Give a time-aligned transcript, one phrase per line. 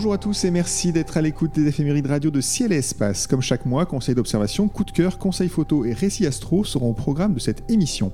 [0.00, 3.26] Bonjour à tous et merci d'être à l'écoute des éphémérides radio de Ciel et Espace.
[3.26, 6.94] Comme chaque mois, conseils d'observation, coup de cœur, conseils photo et récits astro seront au
[6.94, 8.10] programme de cette émission.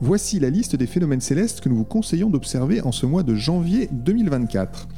[0.00, 3.34] Voici la liste des phénomènes célestes que nous vous conseillons d'observer en ce mois de
[3.34, 4.88] janvier 2024.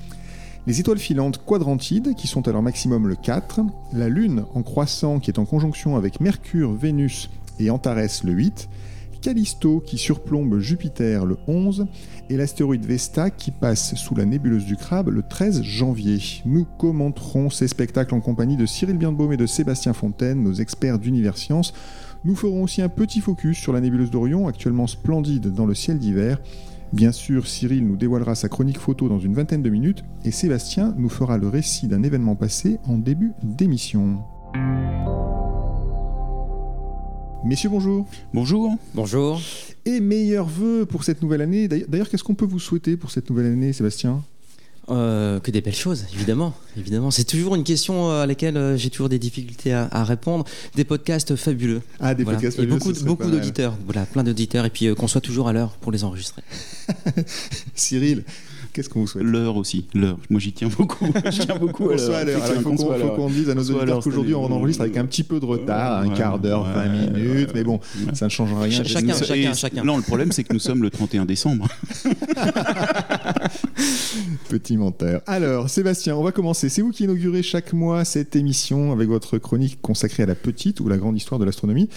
[0.68, 5.18] Les étoiles filantes quadrantides, qui sont à leur maximum le 4, la Lune en croissant
[5.18, 8.68] qui est en conjonction avec Mercure, Vénus et Antares le 8,
[9.22, 11.86] Callisto qui surplombe Jupiter le 11
[12.28, 16.18] et l'astéroïde Vesta qui passe sous la nébuleuse du crabe le 13 janvier.
[16.44, 20.98] Nous commenterons ces spectacles en compagnie de Cyril Birnbaum et de Sébastien Fontaine, nos experts
[20.98, 21.72] d'Univers Science.
[22.24, 25.98] Nous ferons aussi un petit focus sur la nébuleuse d'Orion, actuellement splendide dans le ciel
[25.98, 26.40] d'hiver.
[26.92, 30.94] Bien sûr, Cyril nous dévoilera sa chronique photo dans une vingtaine de minutes et Sébastien
[30.98, 34.18] nous fera le récit d'un événement passé en début d'émission.
[37.44, 38.06] Messieurs, bonjour.
[38.32, 38.76] Bonjour.
[38.94, 39.40] Bonjour.
[39.84, 41.66] Et meilleurs vœux pour cette nouvelle année.
[41.66, 44.22] D'ailleurs, qu'est-ce qu'on peut vous souhaiter pour cette nouvelle année, Sébastien?
[44.88, 46.54] Euh, que des belles choses, évidemment.
[46.76, 47.10] évidemment.
[47.10, 50.44] C'est toujours une question à laquelle euh, j'ai toujours des difficultés à, répondre.
[50.76, 51.82] Des podcasts fabuleux.
[51.98, 52.76] Ah, des podcasts fabuleux.
[52.76, 53.76] Et beaucoup, beaucoup d'auditeurs.
[53.86, 54.64] Voilà, plein d'auditeurs.
[54.64, 56.42] Et puis euh, qu'on soit toujours à l'heure pour les enregistrer.
[57.74, 58.22] Cyril,
[58.72, 60.18] Qu'est-ce qu'on vous souhaite L'heure aussi, l'heure.
[60.30, 61.04] Moi j'y tiens beaucoup.
[61.26, 62.40] Je tiens beaucoup à l'heure.
[62.56, 65.44] Il faut qu'on dise à nos auditeurs qu'aujourd'hui on enregistre avec un petit peu de
[65.44, 67.80] retard, un quart d'heure, 20 minutes, mais bon,
[68.14, 68.82] ça ne change rien.
[68.82, 69.84] Chacun, chacun, chacun.
[69.84, 71.68] Non, le problème c'est que nous sommes le 31 décembre.
[74.48, 75.22] Petit menteur.
[75.26, 76.68] Alors, Sébastien, on va commencer.
[76.68, 80.80] C'est vous qui inaugurez chaque mois cette émission avec votre chronique consacrée à la petite
[80.80, 81.88] ou la grande histoire de l'astronomie.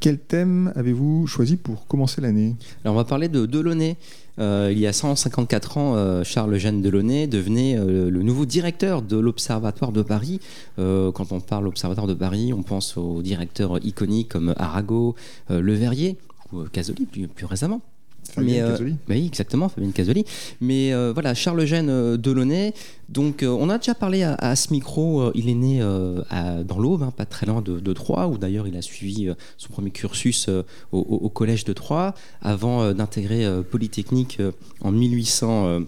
[0.00, 2.56] Quel thème avez-vous choisi pour commencer l'année?
[2.84, 3.96] Alors on va parler de Delaunay.
[4.38, 9.18] Euh, il y a 154 ans, euh, Charles-Eugène Delaunay devenait euh, le nouveau directeur de
[9.18, 10.40] l'Observatoire de Paris.
[10.76, 15.14] quand on parle l'Observatoire de Paris, on pense aux directeurs iconiques comme Arago,
[15.48, 16.16] Le Verrier
[16.52, 17.80] ou Casoli plus récemment.
[18.30, 18.78] Fabien euh,
[19.08, 20.24] Oui, exactement, Fabien Casoli.
[20.60, 22.72] Mais euh, voilà, Charles-Eugène euh, Delaunay.
[23.08, 25.32] Donc, on a déjà parlé à, ce micro.
[25.34, 28.80] il est né dans l'Aube, hein, pas très loin de, Troyes, où d'ailleurs il a
[28.80, 29.28] suivi
[29.58, 30.48] son premier cursus
[30.92, 34.40] au, collège de Troyes, avant d'intégrer Polytechnique
[34.80, 35.82] en 1800.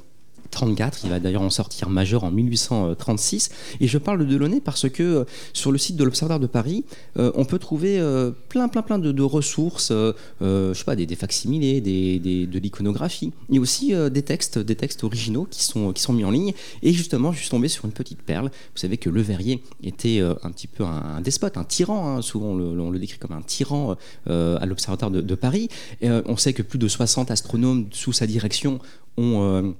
[0.55, 1.01] 34.
[1.05, 3.51] Il va d'ailleurs en sortir majeur en 1836.
[3.81, 6.85] Et je parle de Delaunay parce que euh, sur le site de l'Observatoire de Paris,
[7.19, 11.81] euh, on peut trouver euh, plein, plein, plein de, ressources, je sais pas, des, facsimilés,
[11.81, 16.31] de l'iconographie, et aussi des textes, des textes originaux qui sont, qui sont mis en
[16.31, 16.53] ligne.
[16.83, 18.47] Et justement, je suis tombé sur une petite perle.
[18.47, 22.17] Vous savez que Le Verrier était un petit peu un, despote, un tyran.
[22.17, 22.23] Hein.
[22.23, 25.69] souvent, on le, décrit comme un tyran à l'Observatoire de, Paris.
[26.03, 28.79] On sait que plus de 60 astronomes sous sa direction
[29.17, 29.75] ont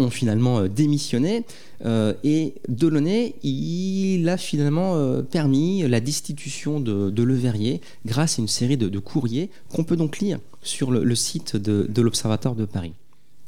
[0.00, 1.44] ont finalement euh, démissionné
[1.84, 8.38] euh, et Delaunay, il a finalement euh, permis la destitution de, de Le Verrier grâce
[8.38, 12.64] à une série de, courriers qu'on peut donc lire sur le, site de l'Observatoire de
[12.64, 12.92] Paris.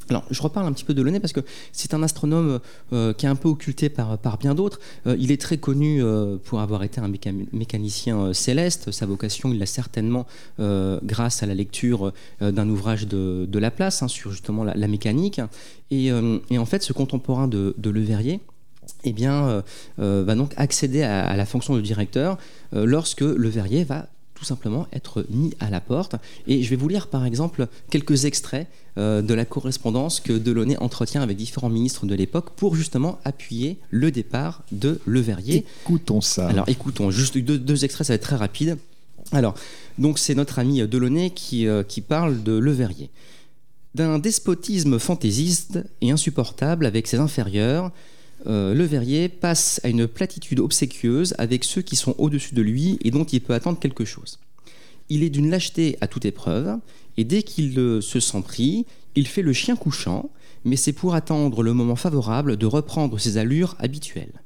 [0.09, 1.41] Alors, je reparle un petit peu de Launay parce que
[1.71, 2.59] c'est un astronome
[2.91, 4.79] euh, qui est un peu occulté par, bien d'autres.
[5.07, 7.11] Euh, il est très connu euh, pour avoir été un
[7.51, 8.91] mécanicien céleste.
[8.91, 10.25] Sa vocation, il l'a certainement
[10.57, 15.41] grâce à la lecture d'un ouvrage de, Laplace hein, sur justement la, mécanique.
[15.91, 18.39] Et, en fait, ce contemporain de, Le Verrier,
[19.03, 19.13] eh
[19.97, 22.37] va donc accéder à, à, la fonction de directeur
[22.73, 24.07] lorsque Le Verrier va
[24.43, 26.15] tout simplement être mis à la porte.
[26.47, 28.67] Et je vais vous lire par exemple quelques extraits
[28.97, 33.79] euh, de la correspondance que Delaunay entretient avec différents ministres de l'époque pour justement appuyer
[33.89, 35.65] le départ de Le Verrier.
[35.85, 36.49] Écoutons ça.
[36.49, 38.77] Alors écoutons, juste deux, extraits, ça va être très rapide.
[39.31, 39.55] Alors,
[39.97, 43.09] donc c'est notre ami Delaunay qui, euh, qui parle de Le Verrier.
[43.95, 47.91] D'un despotisme fantaisiste et insupportable avec ses inférieurs,
[48.45, 52.97] euh, le Verrier passe à une platitude obséquieuse avec ceux qui sont au-dessus de lui
[53.01, 54.39] et dont il peut attendre quelque chose.
[55.09, 56.77] Il est d'une lâcheté à toute épreuve,
[57.17, 58.85] et dès qu'il se sent pris,
[59.15, 60.29] il fait le chien couchant,
[60.65, 64.41] mais c'est pour attendre le moment favorable de reprendre ses allures habituelles.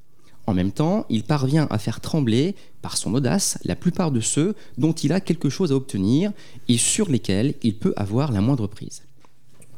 [0.47, 4.55] En même temps, il parvient à faire trembler, par son audace, la plupart de ceux
[4.77, 6.31] dont il a quelque chose à obtenir
[6.69, 9.03] et sur lesquels il peut avoir la moindre prise.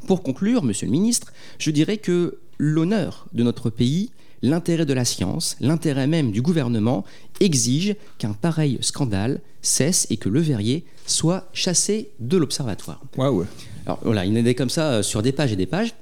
[0.05, 4.11] Pour conclure, monsieur le ministre, je dirais que l'honneur de notre pays
[4.41, 7.03] L'intérêt de la science, l'intérêt même du gouvernement,
[7.41, 13.01] exige qu'un pareil scandale cesse et que Le Verrier soit chassé de l'observatoire.
[13.17, 13.45] Waouh.
[13.85, 15.93] Alors voilà, il est comme ça euh, sur des pages et des pages.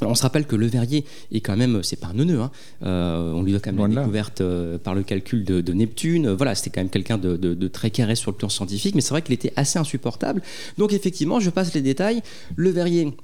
[0.00, 2.50] Alors, on se rappelle que Le Verrier est quand même, c'est pas un neuneu, hein.
[2.82, 6.28] Euh, on lui doit quand même la découverte euh, par le calcul de, de Neptune.
[6.28, 8.94] Euh, Voilà, c'était quand même quelqu'un de, de- de très carré sur le plan scientifique,
[8.94, 10.40] mais c'est vrai qu'il était assez insupportable.
[10.78, 12.22] Donc effectivement, je passe les détails.
[12.56, 13.14] Le Verrier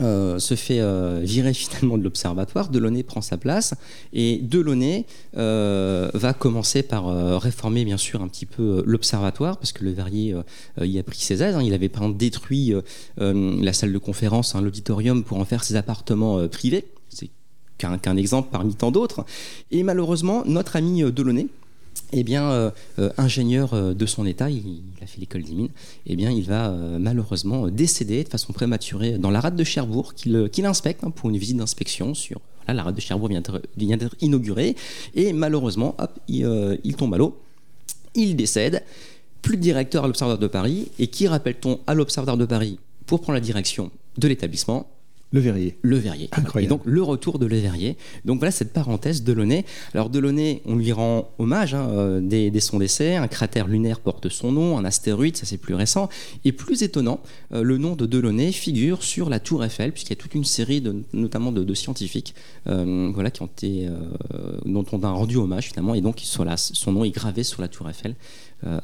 [0.00, 3.74] euh, se fait euh, virer finalement de l'observatoire, Delaunay prend sa place
[4.12, 5.06] et Delaunay
[5.36, 7.06] euh, va commencer par
[7.40, 10.34] réformer bien sûr un petit peu l'observatoire parce que le Verrier
[10.80, 11.62] y a pris ses aises, hein.
[11.62, 12.74] il avait par exemple détruit
[13.16, 17.30] la salle de conférence, hein, l'auditorium pour en faire ses appartements privés, c'est
[17.78, 19.24] qu'un exemple parmi tant d'autres
[19.70, 21.46] et malheureusement notre ami Delaunay
[22.12, 25.68] eh bien, euh, euh, ingénieur euh, de son état, il, a fait l'école des mines,
[26.06, 30.66] eh bien, il va malheureusement décéder de façon prématurée dans la rade de Cherbourg qu'il
[30.66, 32.40] inspecte hein, pour une visite d'inspection sur.
[32.66, 33.40] La rade de Cherbourg vient
[33.96, 34.76] d'être- inaugurée.
[35.14, 37.38] Et malheureusement, hop, il, il tombe à l'eau,
[38.14, 38.82] il décède,
[39.40, 40.88] plus de directeur à l'Observatoire de Paris.
[40.98, 44.86] Et qui rappelle-t-on à l'Observatoire de Paris pour prendre la direction de l'établissement?
[45.30, 45.78] Le verrier.
[45.82, 46.28] le Verrier.
[46.32, 46.72] Incroyable.
[46.72, 47.96] Et donc le retour de Le Verrier.
[48.24, 49.64] Donc voilà cette parenthèse Delaunay.
[49.92, 53.16] Alors Delaunay, on lui rend hommage hein, dès, dès son décès.
[53.16, 56.08] Un cratère lunaire porte son nom, un astéroïde, ça c'est plus récent.
[56.44, 57.20] Et plus étonnant,
[57.52, 60.44] euh, le nom de Delaunay figure sur la Tour Eiffel, puisqu'il y a toute une
[60.44, 62.34] série de, notamment de, de scientifiques
[62.66, 65.94] euh, voilà, qui ont été, euh, dont on a rendu hommage finalement.
[65.94, 68.14] Et donc son nom est gravé sur la Tour Eiffel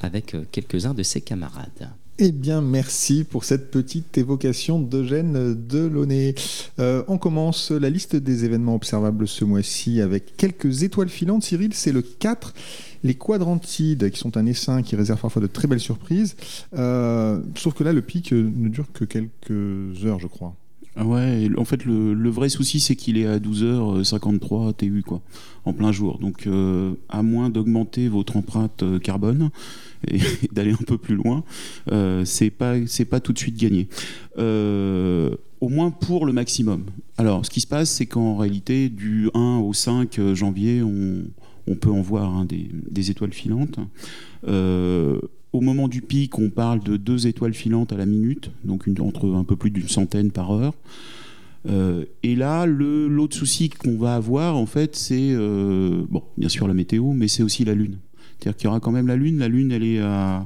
[0.01, 1.91] avec quelques-uns de ses camarades.
[2.21, 6.37] Eh bien, merci pour cette petite évocation d'Eugène Delaunay.
[6.79, 11.43] Euh, on commence la liste des événements observables ce mois-ci avec quelques étoiles filantes.
[11.43, 12.55] Cyril, c'est le 4.
[13.03, 16.37] Les quadrantides, qui sont un essaim qui réserve parfois de très belles surprises.
[16.79, 20.55] Euh, sauf que là, le pic ne dure que quelques heures, je crois.
[20.97, 25.23] Ah ouais, en fait, le, vrai souci, c'est qu'il est à 12h53 TU, quoi,
[25.65, 26.19] en plein jour.
[26.19, 29.51] Donc, euh, à moins d'augmenter votre empreinte euh, carbone
[30.09, 30.21] et
[30.53, 31.43] d'aller un peu plus loin,
[31.91, 32.75] euh, c'est pas,
[33.11, 33.89] pas tout de suite gagné.
[34.39, 36.85] Euh, au moins pour le maximum.
[37.19, 41.25] Alors, ce qui se passe, c'est qu'en réalité, du 1 au 5 janvier, on,
[41.67, 43.79] on peut en voir hein, des, des étoiles filantes.
[44.47, 45.19] Euh,
[45.55, 49.33] au moment du pic, on parle de deux étoiles filantes à la minute, donc entre
[49.33, 50.75] un peu plus d'une centaine par heure.
[51.71, 56.67] Euh, et là, l'autre souci qu'on va avoir, en fait, c'est, euh, bon, bien sûr
[56.67, 57.99] la météo, mais c'est aussi la Lune.
[58.39, 59.39] C'est-à-dire qu'il y aura quand même la Lune.
[59.39, 60.45] La Lune, elle est à,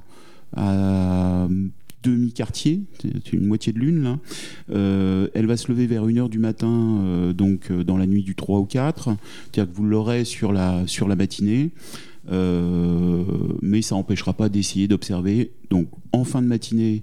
[2.04, 4.18] demi-quartier, c'est une moitié de Lune, là.
[4.70, 8.58] Euh, elle va se lever vers 1h du matin, donc dans la nuit du 3
[8.58, 9.16] au 4.
[9.52, 11.70] C'est-à-dire que vous l'aurez sur la, sur la matinée.
[12.30, 13.24] Euh,
[13.62, 15.52] mais ça n'empêchera pas d'essayer d'observer.
[15.70, 17.02] Donc en fin de matinée,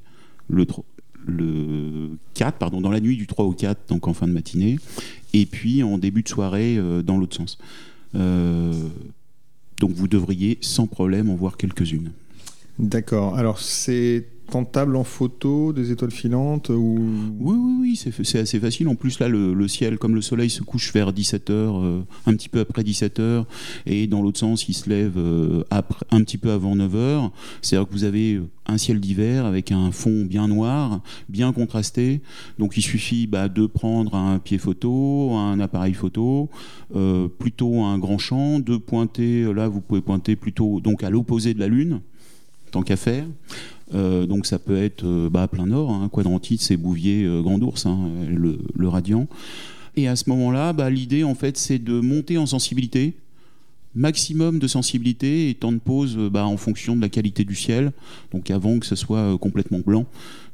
[0.49, 0.65] le,
[1.25, 4.77] le 4, pardon, dans la nuit du 3 au 4, donc en fin de matinée,
[5.33, 7.57] et puis en début de soirée euh, dans l'autre sens.
[8.15, 8.73] Euh,
[9.79, 12.11] donc vous devriez sans problème en voir quelques-unes.
[12.77, 13.35] D'accord.
[13.35, 16.97] Alors, c'est tentable en photo des étoiles filantes ou...
[17.39, 18.87] Oui, oui, oui, c'est assez facile.
[18.87, 22.59] En plus, là, le, ciel, comme le soleil se couche vers 17h, un petit peu
[22.59, 23.45] après 17h,
[23.85, 27.31] et dans l'autre sens, il se lève euh, après, un petit peu avant 9h.
[27.61, 32.21] C'est-à-dire que vous avez un ciel d'hiver avec un fond bien noir, bien contrasté.
[32.59, 36.49] Donc, il suffit bah, de prendre un pied photo, un appareil photo,
[36.95, 41.53] euh, plutôt un grand champ, de pointer, là, vous pouvez pointer plutôt donc à l'opposé
[41.53, 42.01] de la Lune,
[42.71, 43.25] tant qu'à faire.
[43.93, 47.61] Euh, donc ça peut être euh, bah, plein nord, hein, quadrantite, c'est Bouvier, euh, Grand
[47.61, 49.27] Ours, hein, le, le radian.
[49.95, 53.13] Et à ce moment-là, bah, l'idée en fait c'est de monter en sensibilité,
[53.93, 57.91] maximum de sensibilité et temps de pause bah, en fonction de la qualité du ciel,
[58.31, 60.05] donc avant que ce soit complètement blanc.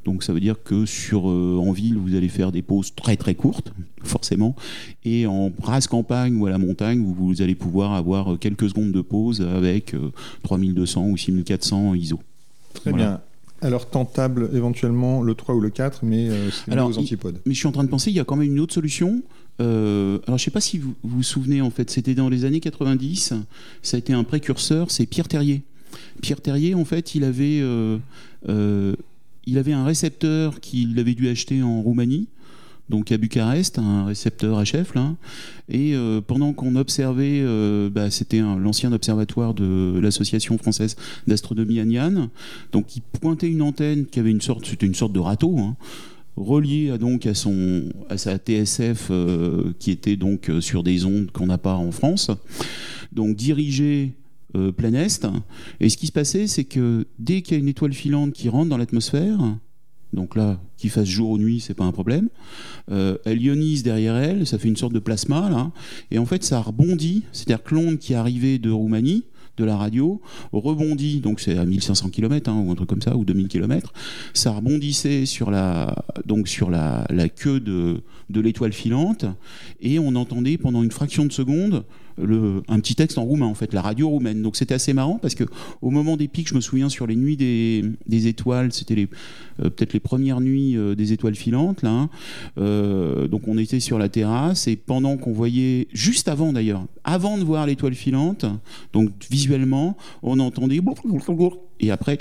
[0.04, 3.36] Donc ça veut dire que sur en ville vous allez faire des pauses très très
[3.36, 3.72] courtes
[4.04, 4.56] forcément
[5.06, 9.02] et en race campagne ou à la montagne vous, allez pouvoir avoir quelques secondes de
[9.02, 10.12] pause avec euh,
[10.44, 12.20] 3200 ou 6400 ISO.
[12.74, 13.06] Très Voilà.
[13.06, 13.22] bien.
[13.64, 17.40] Alors, tentable éventuellement le 3 ou le 4, mais euh, c'est aux il- antipodes.
[17.46, 19.22] Mais je suis en train de penser, il y a quand même une autre solution.
[19.62, 22.46] Euh, alors, je sais pas si vous vous, vous souvenez, en fait, c'était dans les
[22.46, 23.34] années 90.
[23.84, 25.62] Ça a été un précurseur, c'est Pierre Terrier.
[26.24, 27.98] Pierre Terrier, en fait, il avait, euh,
[28.50, 28.96] euh,
[29.46, 32.28] il avait un récepteur qu'il avait dû acheter en Roumanie,
[32.92, 35.16] donc à Bucarest, un récepteur HF, là.
[35.70, 40.96] Et euh, pendant qu'on observait, euh, bah, c'était l'ancien observatoire de l'association française
[41.26, 42.30] d'astronomie Agnan.
[42.72, 45.76] Donc, il pointait une antenne qui avait une sorte, c'était une sorte de râteau, hein,
[46.36, 51.32] relié à, donc à, son, à sa TSF euh, qui était donc sur des ondes
[51.32, 52.30] qu'on n'a pas en France,
[53.12, 54.14] donc dirigé
[54.76, 55.26] plein est.
[55.80, 58.50] Et ce qui se passait, c'est que dès qu'il y a une étoile filante qui
[58.50, 59.40] rentre dans l'atmosphère,
[60.14, 62.30] donc là, qu'il fasse jour ou nuit, c'est pas un problème.
[62.92, 65.72] Euh, elle ionise derrière elle, ça fait une sorte de plasma là,
[66.10, 69.24] et en fait ça rebondit, c'est-à-dire que l'onde qui arrivait de Roumanie,
[69.58, 70.22] de la radio
[70.54, 73.94] rebondit, donc c'est à 1500 km hein, ou un truc comme ça, ou 2000 km,
[74.34, 75.94] ça rebondissait sur la,
[77.36, 78.02] queue de
[78.34, 79.26] l'étoile filante,
[79.82, 81.84] et on entendait pendant une fraction de seconde
[82.18, 84.42] un petit texte en roumain en fait, la radio roumaine.
[84.42, 85.44] Donc c'était assez marrant parce que
[85.82, 89.08] au moment des pics, je me souviens sur les nuits des, étoiles, c'était
[89.62, 91.90] euh, peut-être les premières nuits euh, des étoiles filantes là.
[91.90, 92.10] hein.
[92.58, 97.38] Euh, donc on était sur la terrasse et pendant qu'on voyait, juste avant d'ailleurs, avant
[97.38, 98.46] de voir l'étoile filante,
[98.94, 100.80] donc visuellement, on entendait
[101.80, 102.18] et après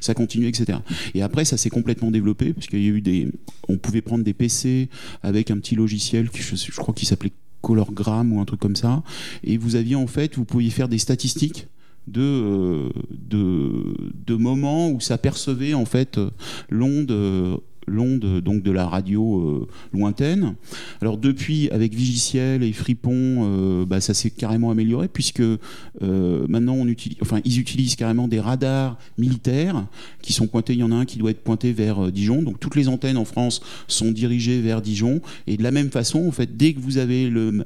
[0.00, 0.78] ça continuait, etc.
[1.14, 3.28] Et après, ça s'est complètement développé parce qu'il y a eu des,
[3.68, 4.88] on pouvait prendre des PC
[5.22, 8.76] avec un petit logiciel qui, je, je crois, qui s'appelait Colorgram ou un truc comme
[8.76, 9.02] ça,
[9.44, 11.68] et vous aviez en fait, vous pouviez faire des statistiques
[12.08, 13.94] de, euh, de,
[14.26, 16.30] de moments où ça percevait en fait euh,
[16.70, 17.56] l'onde euh,
[17.88, 20.54] l'onde donc de la radio euh, lointaine.
[21.00, 26.74] Alors depuis avec Vigiciel et Fripon, euh, bah, ça s'est carrément amélioré puisque euh, maintenant
[26.74, 29.86] on utilise, enfin ils utilisent carrément des radars militaires
[30.22, 30.74] qui sont pointés.
[30.74, 32.42] Il y en a un qui doit être pointé vers Dijon.
[32.42, 35.20] Donc toutes les antennes en France sont dirigées vers Dijon.
[35.46, 37.64] Et de la même façon, en fait, dès que vous avez le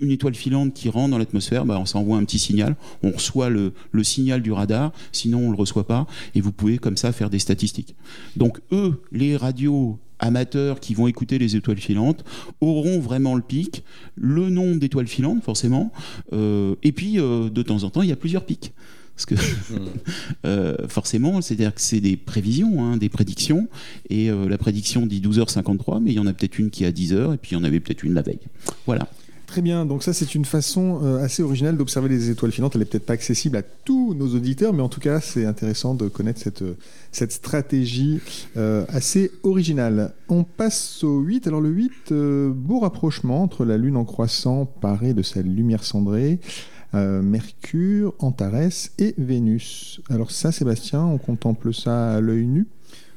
[0.00, 3.48] une étoile filante qui rentre dans l'atmosphère, bah, on s'envoie un petit signal, on reçoit
[3.48, 6.96] le, le signal du radar, sinon on ne le reçoit pas, et vous pouvez comme
[6.96, 7.94] ça faire des statistiques.
[8.36, 12.24] Donc eux, les radios amateurs qui vont écouter les étoiles filantes
[12.60, 13.84] auront vraiment le pic,
[14.16, 15.92] le nombre d'étoiles filantes forcément,
[16.32, 18.72] euh, et puis euh, de temps en temps il y a plusieurs pics.
[19.14, 19.34] Parce que
[20.46, 23.68] euh, forcément, c'est-à-dire que c'est des prévisions, hein, des prédictions,
[24.10, 26.92] et la prédiction dit 12h53, mais il y en a peut-être une qui est à
[26.92, 28.38] 10h, et puis il y en avait peut-être une la veille.
[28.86, 29.08] Voilà.
[29.48, 32.74] Très bien, donc ça c'est une façon euh, assez originale d'observer les étoiles filantes.
[32.74, 35.94] Elle n'est peut-être pas accessible à tous nos auditeurs, mais en tout cas c'est intéressant
[35.94, 36.76] de connaître cette, euh,
[37.30, 38.20] stratégie
[38.58, 40.12] euh, assez originale.
[40.28, 41.46] On passe au 8.
[41.46, 45.82] Alors le 8, euh, beau rapprochement entre la Lune en croissant parée de sa lumière
[45.82, 46.40] cendrée,
[46.92, 50.00] Mercure, Antares et Vénus.
[50.10, 52.66] Alors ça Sébastien, on contemple ça à l'œil nu?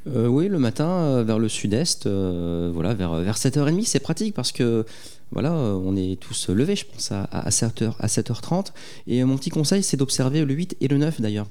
[0.05, 4.85] Oui, le matin, vers le sud-est, voilà, vers, vers 7h30, c'est pratique parce que
[5.31, 8.67] voilà, euh, on est tous levés, je pense, à, à 7h, à 7h30.
[9.07, 11.47] Et euh, mon petit conseil, c'est d'observer le 8 et le 9 d'ailleurs.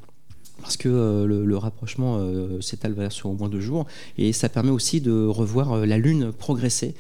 [0.61, 3.87] Parce que euh, le, rapprochement euh, s'étale sur au moins deux jours
[4.19, 6.95] et ça permet aussi de revoir euh, la Lune progresser,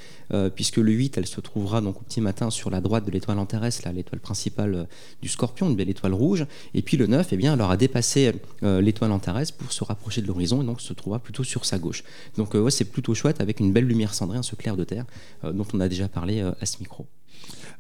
[0.55, 3.41] puisque le 8, elle se trouvera donc au petit matin sur la droite de l'étoile
[3.41, 4.87] Antares, l'étoile principale
[5.23, 6.47] du Scorpion, une belle étoile rouge.
[6.73, 10.29] Et puis le 9, eh bien, elle aura dépassé l'étoile Antares pour se rapprocher de
[10.29, 12.05] l'horizon et donc se trouvera plutôt sur sa gauche.
[12.37, 15.05] Donc c'est plutôt chouette avec une belle lumière cendrée, ce clair de terre
[15.43, 17.09] dont on a déjà parlé à ce micro.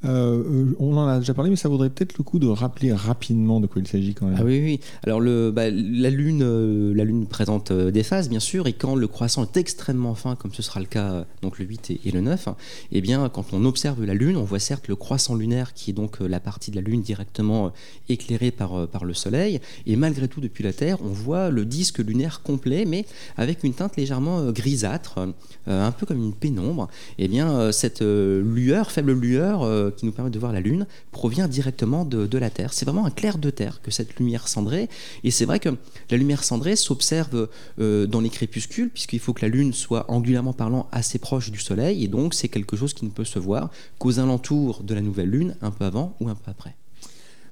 [0.05, 2.93] Euh, euh, On en a déjà parlé, mais ça vaudrait peut-être le coup de rappeler
[2.93, 4.37] rapidement de quoi il s'agit quand même.
[4.38, 4.81] Ah oui, oui.
[5.05, 5.21] Alors
[5.52, 9.43] bah, la Lune, euh, la Lune présente des phases, bien sûr, et quand le croissant
[9.43, 12.57] est extrêmement fin, comme ce sera le cas donc le 8 et, le 9, hein,
[12.93, 15.95] eh bien, quand on observe la Lune, on voit certes le croissant lunaire, qui est
[15.95, 17.73] donc la partie de la Lune directement
[18.09, 21.99] éclairée par, par le Soleil, et malgré tout, depuis la Terre, on voit le disque
[21.99, 23.05] lunaire complet, mais
[23.37, 25.29] avec une teinte légèrement grisâtre,
[25.67, 26.88] un peu comme une pénombre.
[27.19, 31.49] Eh bien, cette lueur, faible lueur, euh, qui nous permet de voir la Lune, provient
[31.49, 32.73] directement de, la Terre.
[32.73, 34.88] C'est vraiment un clair de terre que cette lumière cendrée.
[35.25, 35.69] Et c'est vrai que
[36.11, 40.52] la lumière cendrée s'observe euh, dans les crépuscules, puisqu'il faut que la Lune soit angulairement
[40.52, 42.04] parlant assez proche du Soleil.
[42.04, 45.30] Et donc, c'est quelque chose qui ne peut se voir qu'aux alentours de la nouvelle
[45.30, 46.75] Lune, un peu avant ou un peu après.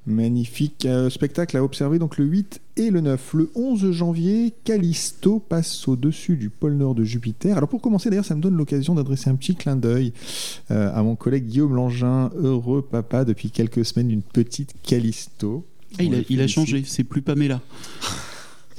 [0.08, 3.34] Magnifique euh, spectacle à observer donc le 8 et le 9.
[3.34, 7.56] Le 11 janvier, Callisto passe au-dessus du pôle nord de Jupiter.
[7.56, 10.12] Alors pour commencer d'ailleurs, ça me donne l'occasion d'adresser un petit clin d'œil
[10.70, 15.66] euh, à mon collègue Guillaume Langin, heureux papa depuis quelques semaines d'une petite Callisto.
[15.98, 17.60] Ah, il, a, il changé, c'est plus Pamela.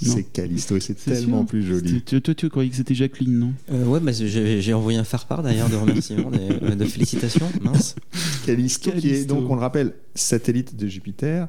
[0.02, 1.48] C'est Callisto et c'est tellement sûr.
[1.48, 2.02] plus joli.
[2.04, 3.54] Tu, toi, tu croyais que c'était Jacqueline, non?
[3.72, 7.48] Euh, ouais, bah, j'ai envoyé un faire-part d'ailleurs de remerciements, de, de félicitations.
[7.62, 7.96] Mince.
[8.46, 9.36] Callisto, qui est Callisto.
[9.36, 11.48] donc, on le rappelle, satellite de Jupiter.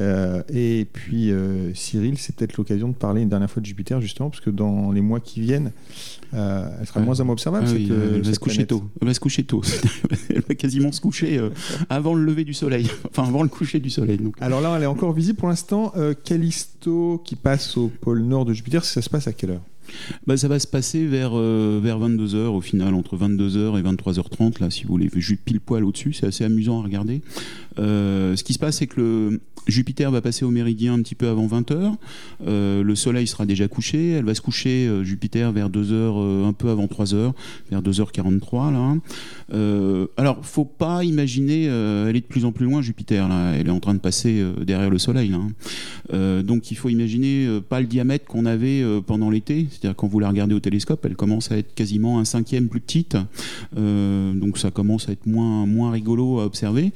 [0.00, 4.00] Euh, et puis, euh, Cyril, c'est peut-être l'occasion de parler une dernière fois de Jupiter,
[4.00, 5.72] justement, parce que dans les mois qui viennent,
[6.34, 7.66] euh, elle sera de moins en moins observable.
[7.68, 8.84] Ah oui, elle va se coucher tôt.
[9.00, 9.62] Elle va se coucher tôt.
[10.30, 11.50] elle va quasiment se coucher euh,
[11.90, 12.88] avant le lever du soleil.
[13.10, 14.18] Enfin, avant le coucher du soleil.
[14.18, 14.36] Donc.
[14.40, 15.92] Alors là, elle est encore visible pour l'instant.
[15.96, 19.62] Euh, Callisto qui passe au pôle nord de Jupiter, ça se passe à quelle heure?
[20.26, 24.60] Bah, ça va se passer vers, euh, vers 22h au final, entre 22h et 23h30,
[24.60, 26.12] là, si vous voulez, juste pile poil au-dessus.
[26.12, 27.22] C'est assez amusant à regarder.
[27.78, 31.28] Euh, ce qui se passe, c'est que Jupiter va passer au méridien un petit peu
[31.28, 31.94] avant 20h.
[32.46, 34.10] Euh, le Soleil sera déjà couché.
[34.10, 37.32] Elle va se coucher, euh, Jupiter, vers 2h, un peu avant 3h,
[37.70, 38.72] vers 2h43.
[38.72, 38.96] Là.
[40.16, 43.28] Alors, faut pas imaginer, elle est de plus en plus loin, Jupiter.
[43.54, 45.34] Elle est en train de passer derrière le Soleil.
[46.12, 50.18] Euh, donc, il faut imaginer pas le diamètre qu'on avait pendant l'été, C'est-à-dire quand vous
[50.18, 53.16] la regardez au télescope, elle commence à être quasiment un cinquième plus petite.
[53.76, 56.92] Donc ça commence à être moins, moins rigolo à observer.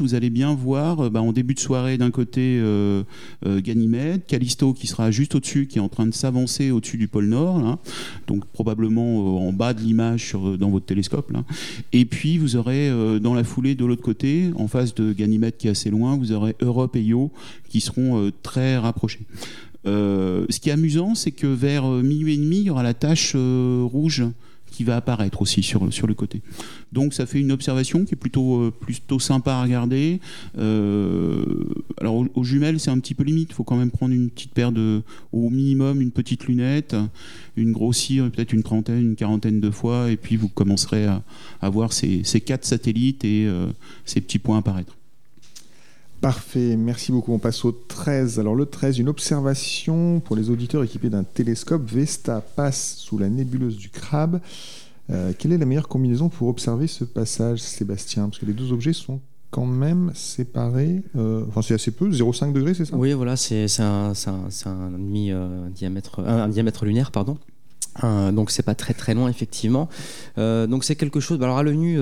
[0.00, 3.02] Vous allez bien voir bah, en début de soirée d'un côté euh,
[3.44, 7.26] Ganymède, Callisto qui sera juste au-dessus, qui est en train de s'avancer au-dessus du pôle
[7.26, 7.78] Nord,
[8.26, 11.32] donc probablement en bas de l'image dans votre télescope.
[11.92, 12.90] Et puis vous aurez
[13.20, 16.32] dans la foulée de l'autre côté, en face de Ganymède qui est assez loin, vous
[16.32, 17.30] aurez Europe et Io
[17.68, 19.26] qui seront très rapprochés.
[19.86, 22.82] Euh, ce qui est amusant, c'est que vers euh, minuit et demi, il y aura
[22.82, 24.24] la tache euh, rouge
[24.76, 26.42] qui va apparaître aussi sur, sur le côté.
[26.92, 30.20] Donc ça fait une observation qui est plutôt, plutôt sympa à regarder.
[30.56, 33.48] alors aux, jumelles, c'est un petit peu limite.
[33.50, 35.02] Il faut quand même prendre une petite paire de,
[35.32, 36.94] au minimum, une petite lunette,
[37.56, 41.92] une grossir peut-être une trentaine, une quarantaine de fois, et puis vous commencerez à, voir
[41.92, 43.48] ces, ces, quatre satellites et
[44.04, 44.95] ces petits points apparaître.
[46.20, 47.32] Parfait, merci beaucoup.
[47.32, 48.40] On passe au 13.
[48.40, 51.82] Alors le 13, une observation pour les auditeurs équipés d'un télescope.
[51.88, 54.40] Vesta passe sous la nébuleuse du crabe.
[55.10, 58.28] Euh, quelle est la meilleure combinaison pour observer ce passage, Sébastien?
[58.28, 59.20] Parce que les deux objets sont
[59.50, 61.02] quand même séparés.
[61.16, 62.96] Euh, enfin, c'est assez peu, 0,5 degrés, c'est ça?
[62.96, 64.12] Oui, voilà, c'est un,
[64.90, 67.38] demi euh, diamètre, un, diamètre lunaire, pardon.
[68.02, 69.88] donc c'est pas très très loin effectivement.
[70.36, 71.40] donc c'est quelque chose.
[71.40, 71.96] Alors à l'œil nu,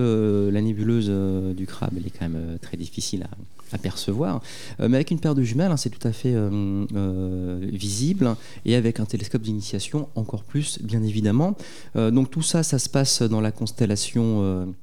[0.51, 1.11] la nébuleuse
[1.55, 3.37] du crabe, elle est quand même très difficile à,
[3.73, 4.41] apercevoir.
[4.81, 8.37] Euh, mais avec une paire de jumelles, hein, c'est tout à fait euh, euh, visible.
[8.65, 11.57] Et avec un télescope d'initiation, encore plus, bien évidemment.
[11.95, 14.75] donc tout ça, ça se passe dans la constellation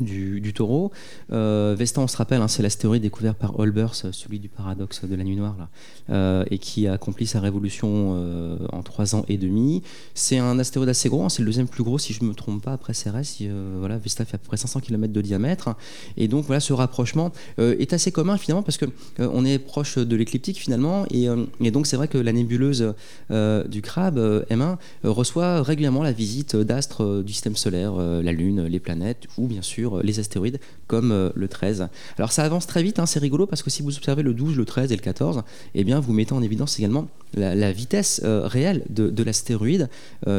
[0.00, 0.90] du, taureau.
[1.32, 5.24] Euh, Vesta, on se rappelle, c'est l'astéroïde découvert par Olbers, celui du paradoxe de la
[5.24, 5.68] nuit noire, là,
[6.10, 9.82] euh, et qui a accompli sa révolution euh, en trois ans et demi.
[10.14, 12.34] C'est un astéroïde assez gros, hein, c'est le deuxième plus gros, si je ne me
[12.34, 13.42] trompe pas, après Cérès.
[13.78, 15.74] voilà, Vesta fait à peu près 500 km de diamètre.
[16.16, 20.16] Et donc, voilà, ce rapprochement est assez commun, finalement, parce qu'on on est proche de
[20.16, 21.04] l'écliptique, finalement.
[21.10, 22.94] Et donc, c'est vrai que la nébuleuse
[23.30, 24.18] du crabe,
[24.50, 29.62] M1, reçoit régulièrement la visite d'astres du système solaire, la Lune, les planètes, ou bien
[29.62, 31.88] sûr euh, les astéroïdes comme euh, le 13.
[32.16, 34.56] Alors ça avance très vite, hein, c'est rigolo parce que si vous observez le 12,
[34.56, 35.42] le 13 et le 14,
[35.74, 39.88] eh bien vous mettez en évidence également la, vitesse euh, réelle de, l'astéroïde,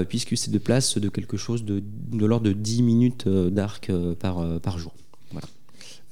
[0.08, 4.94] puisque c'est de place de quelque chose de, l'ordre de 10 minutes d'arc par jour.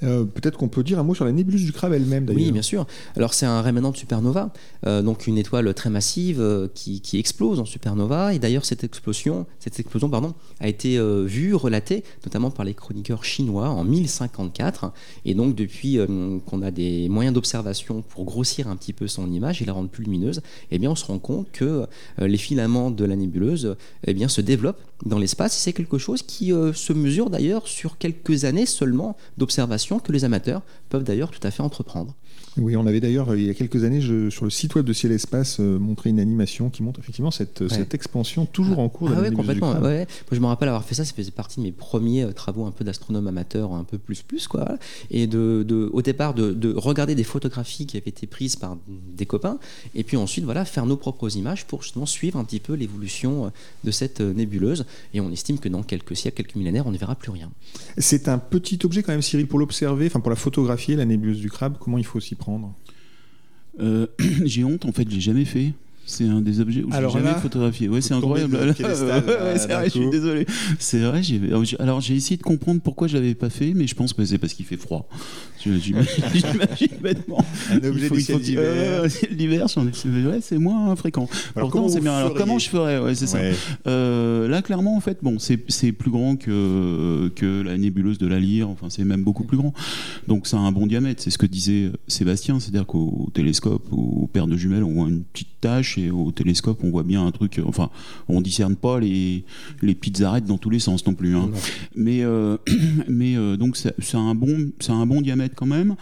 [0.03, 2.41] Euh, peut-être qu'on peut dire un mot sur la nébuleuse du crabe elle-même d'ailleurs.
[2.41, 2.85] Oui, bien sûr.
[3.15, 4.51] Alors c'est un rémanent de supernova,
[4.85, 8.33] euh, donc une étoile très massive euh, qui, explose en supernova.
[8.33, 13.23] Et d'ailleurs cette explosion, cette explosion pardon, a été vue, relatée, notamment par les chroniqueurs
[13.23, 14.91] chinois en 1054.
[15.25, 15.99] Et donc depuis
[16.45, 19.89] qu'on a des moyens d'observation pour grossir un petit peu son image et la rendre
[19.89, 21.85] plus lumineuse, eh bien on se rend compte que
[22.19, 25.57] les filaments de la nébuleuse eh bien, se développent dans l'espace.
[25.57, 30.61] C'est quelque chose qui se mesure d'ailleurs sur quelques années seulement d'observation que les amateurs
[30.89, 32.13] peuvent d'ailleurs tout à fait entreprendre.
[32.59, 34.93] Oui, on avait d'ailleurs, il y a quelques années, je, sur le site web de
[34.93, 39.11] Ciel Espace, euh, montré une animation qui montre effectivement cette, cette expansion toujours en cours.
[39.15, 39.73] Ah, ouais, complètement.
[39.79, 40.07] Ouais.
[40.07, 42.65] Moi, je me rappelle avoir fait ça, ça faisait partie de mes premiers euh, travaux
[42.65, 44.77] un peu d'astronome amateur, un peu plus plus, quoi.
[45.11, 48.77] Et de, de au départ, de, de, regarder des photographies qui avaient été prises par
[48.87, 49.59] des copains,
[49.93, 53.45] et puis ensuite, voilà, faire nos propres images pour justement suivre un petit peu l'évolution
[53.45, 53.49] euh,
[53.83, 54.85] de cette nébuleuse.
[55.13, 57.51] Et on estime que dans quelques siècles, quelques millénaires, on ne verra plus rien.
[57.97, 61.39] C'est un petit objet quand même, Cyril, pour l'observer, enfin pour la photographier, la nébuleuse
[61.39, 62.46] du crabe, comment il faut s'y prendre?
[63.79, 64.07] Euh,
[64.45, 65.73] j'ai honte, en fait, j'ai jamais fait.
[66.09, 67.89] C'est un des objets où j'ai jamais photographié.
[67.89, 68.55] Ouais, c'est incroyable.
[68.61, 70.45] ouais, c'est vrai, je suis désolé.
[70.79, 71.21] C'est vrai,
[71.79, 74.37] alors j'ai essayé de comprendre pourquoi je l'avais pas fait, mais je pense que c'est
[74.37, 75.09] parce qu'il fait froid.
[75.61, 77.43] J'imagine bêtement.
[77.69, 79.65] Un objet du ciel d'hiver.
[80.41, 81.27] c'est moins fréquent.
[81.57, 82.13] Alors Pourtant, c'est bien.
[82.13, 83.39] Alors comment je ferais ouais, c'est ça.
[83.85, 88.39] Euh, là, clairement, en fait, bon, c'est plus grand que que la nébuleuse de la
[88.39, 88.69] Lyre.
[88.69, 89.73] Enfin, c'est même beaucoup plus grand.
[90.27, 91.21] Donc, ça a un bon diamètre.
[91.21, 95.23] C'est ce que disait Sébastien, c'est-à-dire qu'au télescope, au paire de jumelles, on voit une
[95.23, 97.61] petite tache et au télescope, on voit bien un truc.
[97.65, 97.89] Enfin,
[98.27, 99.43] on discerne pas les,
[99.81, 101.35] les petites arêtes dans tous les sens non plus.
[101.35, 101.49] Hein.
[101.95, 102.57] Mais, euh,
[103.07, 105.95] mais euh, donc, c'est un, bon, un bon diamètre quand même.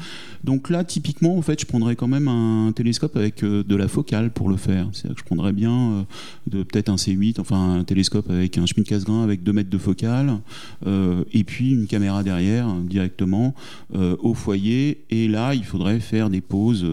[0.44, 3.88] Donc là, typiquement, en fait, je prendrais quand même un télescope avec euh, de la
[3.88, 4.90] focale pour le faire.
[4.92, 6.06] C'est-à-dire que je prendrais bien
[6.48, 9.78] de peut-être un C8, enfin un télescope avec un Schmidt Cassegrain avec 2 mètres de
[9.78, 10.39] focale,
[10.86, 13.54] et puis une caméra derrière directement
[13.93, 15.06] au foyer.
[15.10, 16.86] Et là, il faudrait faire des pauses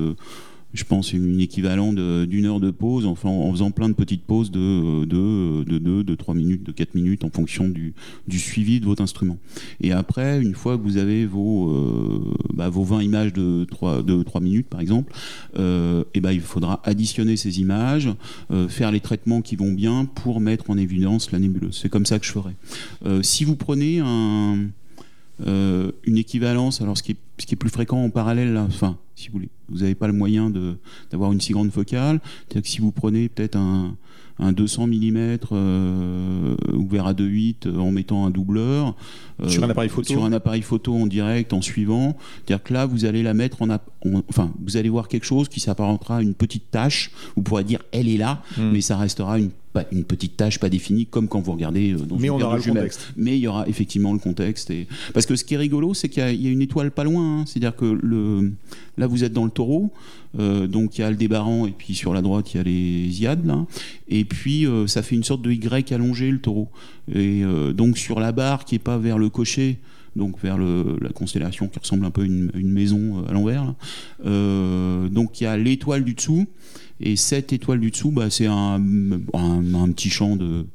[0.74, 4.50] je pense, une équivalent d'une heure de pause, enfin, en faisant plein de petites pauses
[4.50, 7.94] de 2, de, de, de 3 minutes, de 4 minutes, en fonction du,
[8.26, 9.38] du, suivi de votre instrument.
[9.80, 14.02] Et après, une fois que vous avez vos, euh, bah, vos 20 images de 3,
[14.02, 15.12] de 3 minutes, par exemple,
[15.58, 18.08] euh, et bah, il faudra additionner ces images,
[18.50, 21.78] euh, faire les traitements qui vont bien pour mettre en évidence la nébuleuse.
[21.80, 22.52] C'est comme ça que je ferai.
[23.06, 24.58] Euh, si vous prenez un
[25.46, 28.96] euh, une équivalence, alors ce qui, est, ce qui est plus fréquent en parallèle, enfin,
[29.14, 30.52] si vous voulez, vous n'avez pas le moyen
[31.10, 33.96] d'avoir une si grande focale, c'est-à-dire que si vous prenez peut-être un,
[34.38, 35.38] un 200 mm
[36.72, 38.94] ouvert à 2.8 en mettant un doubleur.
[39.46, 42.16] sur un appareil photo Sur un appareil photo en direct, en suivant.
[42.44, 43.68] C'est-à-dire que là, vous allez la mettre en,
[44.28, 47.10] Enfin, vous allez voir quelque chose qui s'apparentera à une petite tâche.
[47.36, 48.70] Vous pourrez dire, elle est là, hmm.
[48.72, 49.50] mais ça restera une
[49.90, 52.62] une petite tâche pas définie comme quand vous regardez dans mais une on aura le
[52.62, 53.12] contexte.
[53.16, 54.86] Mais il y aura effectivement le contexte et...
[55.14, 57.44] parce que ce qui est rigolo c'est qu'il y, a une étoile pas loin hein.
[57.46, 58.52] c'est à dire que le
[58.98, 59.90] là vous êtes dans le taureau
[60.38, 62.62] euh, donc il y a le débarrant et puis sur la droite il y a
[62.62, 63.66] les iades là.
[64.08, 66.68] Et puis euh, ça fait une sorte de Y allongé le taureau.
[67.12, 69.78] Et euh, donc sur la barre qui est pas vers le cocher
[70.16, 73.74] donc vers la constellation qui ressemble un peu à une, maison à l'envers.
[74.24, 76.46] donc il y a l'étoile du dessous,
[77.00, 78.80] et cette étoile du dessous, bah, c'est un,
[79.94, 80.66] petit champ de,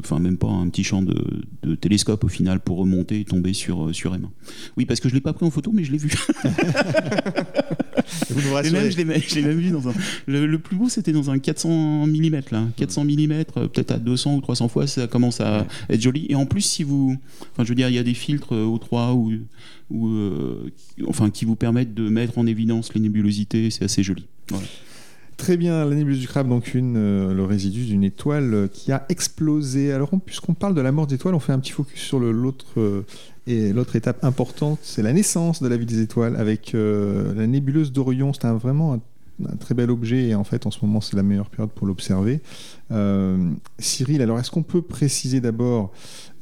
[0.00, 3.94] enfin même pas un petit champ de, télescope au final pour remonter et tomber sur
[3.94, 4.28] sur M1.
[4.76, 6.10] Oui, parce que je l'ai pas pris en photo, mais je l'ai vu.
[8.30, 9.92] Vous nous et même, je l'ai même vu dans un.
[10.26, 14.36] Le, plus beau, c'était dans un 400 mm là, 400 mm, euh, peut-être à 200
[14.36, 16.26] ou 300 fois, ça commence à être joli.
[16.28, 17.16] Et en plus, si vous,
[17.52, 19.32] enfin, je veux dire, il y a des filtres euh, au 3 ou
[19.90, 20.70] ou euh,
[21.06, 23.70] enfin qui vous permettent de mettre en évidence les nébulosités.
[23.70, 24.26] C'est assez joli.
[25.38, 29.06] Très bien, la nébuleuse du crabe, donc une, euh, le résidu d'une étoile qui a
[29.08, 29.92] explosé.
[29.92, 33.02] Alors, puisqu'on parle de la mort d'étoiles, on fait un petit focus sur l'autre euh,
[33.48, 37.92] et l'autre étape importante, c'est la naissance de la vie des étoiles avec la nébuleuse
[37.92, 38.32] d'Orion.
[38.32, 39.00] C'est vraiment un,
[39.60, 42.40] très bel objet et en fait, en ce moment, c'est la meilleure période pour l'observer.
[43.78, 45.92] Cyril, alors est-ce qu'on peut préciser d'abord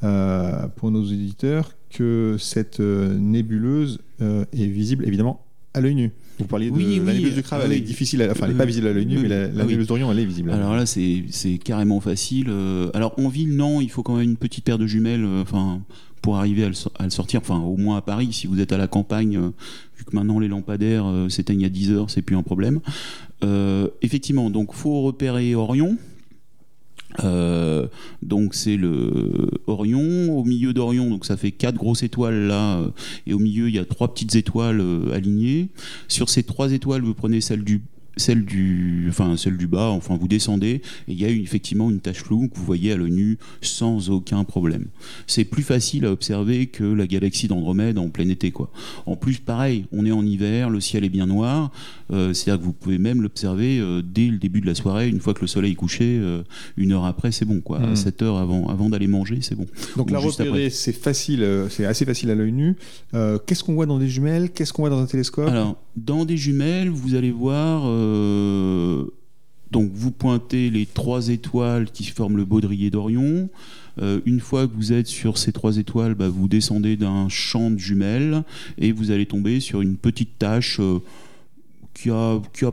[0.00, 5.40] pour nos éditeurs que cette euh, nébuleuse euh, est visible évidemment
[5.74, 6.12] à l'œil nu?
[6.38, 8.88] Vous parliez de la nébuleuse du crabe, elle est difficile, enfin elle n'est pas visible
[8.88, 10.50] à l'œil nu, mais la, nébuleuse d'Orion elle est visible.
[10.50, 12.48] Alors là c'est carrément facile.
[12.50, 15.80] Euh, alors en ville non, il faut quand même une petite paire de jumelles, enfin
[16.26, 16.68] pour arriver à
[17.04, 19.38] le, sortir, enfin au moins à Paris, si vous êtes à la campagne,
[19.96, 22.80] vu que maintenant les lampadaires s'éteignent à 10 heures, c'est plus un problème.
[24.02, 25.96] effectivement, donc faut repérer Orion,
[27.24, 27.86] euh,
[28.22, 30.38] donc c'est le Orion.
[30.38, 32.88] Au milieu d'Orion, donc ça fait quatre grosses étoiles là, euh,
[33.26, 35.68] et au milieu il y a trois petites étoiles euh, alignées.
[36.08, 37.82] Sur ces trois étoiles, vous prenez celle du
[38.16, 42.00] celle du, enfin celle du bas, enfin vous descendez et il y a effectivement une
[42.00, 44.86] tache floue que vous voyez à l'œil nu sans aucun problème.
[45.26, 48.70] C'est plus facile à observer que la galaxie d'Andromède en plein été quoi.
[49.04, 51.70] En plus pareil, on est en hiver, le ciel est bien noir,
[52.12, 55.20] euh, c'est-à-dire que vous pouvez même l'observer euh, dès le début de la soirée, une
[55.20, 56.42] fois que le soleil est couché, euh,
[56.76, 57.80] une heure après c'est bon quoi.
[57.94, 58.24] 7 hmm.
[58.24, 59.66] heures avant, avant d'aller manger c'est bon.
[59.96, 62.76] Donc la repérer c'est facile, c'est assez facile à l'œil nu.
[63.46, 64.50] Qu'est-ce qu'on voit dans des jumelles?
[64.50, 65.48] Qu'est-ce qu'on voit dans un télescope?
[65.48, 68.05] Alors dans des jumelles vous allez voir euh,
[69.70, 73.48] donc vous pointez les trois étoiles qui forment le baudrier d'Orion.
[74.00, 77.70] Euh, une fois que vous êtes sur ces trois étoiles, bah, vous descendez d'un champ
[77.70, 78.44] de jumelles
[78.78, 81.00] et vous allez tomber sur une petite tache euh,
[81.94, 82.72] qui, a, qui a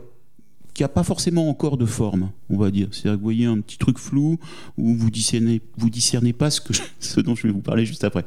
[0.74, 2.88] qui n'a pas forcément encore de forme, on va dire.
[2.90, 4.38] C'est-à-dire que vous voyez un petit truc flou
[4.76, 6.50] où vous discernez, vous discernez pas
[7.00, 8.24] ce, dont je vais vous parler juste après.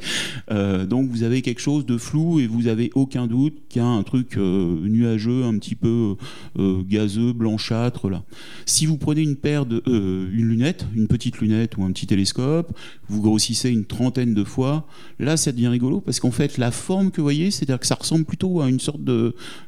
[0.50, 3.86] Euh, donc vous avez quelque chose de flou et vous avez aucun doute qu'il y
[3.86, 6.16] a un truc euh, nuageux, un petit peu
[6.58, 8.24] euh, gazeux, blanchâtre là.
[8.66, 12.78] Si vous prenez une paire de une lunette, une petite lunette ou un petit télescope,
[13.10, 14.88] vous grossissez une trentaine de fois,
[15.20, 17.96] là ça devient rigolo parce qu'en fait la forme que vous voyez, c'est-à-dire que ça
[17.96, 19.02] ressemble plutôt à une sorte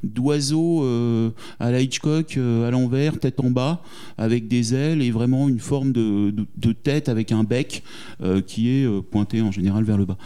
[0.04, 0.84] d'oiseau
[1.60, 2.38] à la Hitchcock
[2.72, 3.82] l'envers, tête en bas,
[4.18, 6.34] avec des ailes et vraiment une forme de,
[6.84, 7.84] tête avec un bec
[8.22, 10.18] euh, qui est euh, pointé en général vers le bas.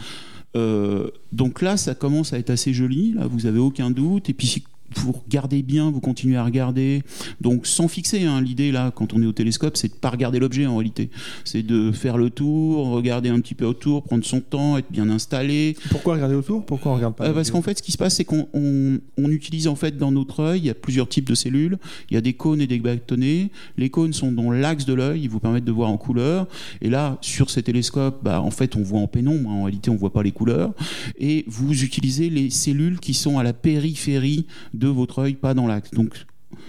[0.56, 3.12] Euh, donc là, ça commence à être assez joli.
[3.12, 4.28] Là, vous avez aucun doute.
[4.30, 4.62] Et puis
[4.96, 7.02] vous regardez bien, vous continuez à regarder.
[7.40, 10.38] Donc sans fixer, hein, l'idée là, quand on est au télescope, c'est de pas regarder
[10.38, 11.10] l'objet en réalité.
[11.44, 15.08] C'est de faire le tour, regarder un petit peu autour, prendre son temps, être bien
[15.10, 15.76] installé.
[15.90, 16.64] Pourquoi regarder autour?
[16.64, 19.30] Pourquoi on regarde pas euh, Parce qu'en fait, ce qui se passe, c'est qu'on on,
[19.30, 21.78] utilise en fait dans notre œil, il y a plusieurs types de cellules.
[22.10, 23.50] Il y a des cônes et des bâtonnets.
[23.76, 26.46] Les cônes sont dans l'axe de l'œil, ils vous permettent de voir en couleur.
[26.82, 29.50] Et là, sur ces télescopes, bah, en fait, on voit en pénombre.
[29.50, 29.54] Hein.
[29.54, 30.72] En réalité, on voit pas les couleurs.
[31.18, 35.66] Et vous utilisez les cellules qui sont à la périphérie de votre œil, pas dans
[35.66, 35.90] l'axe.
[35.90, 36.14] Donc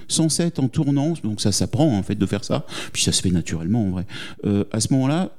[0.07, 3.21] sans être en tournant, donc ça s'apprend en fait de faire ça, puis ça se
[3.21, 4.05] fait naturellement en vrai.
[4.45, 5.31] Euh, à ce moment-là,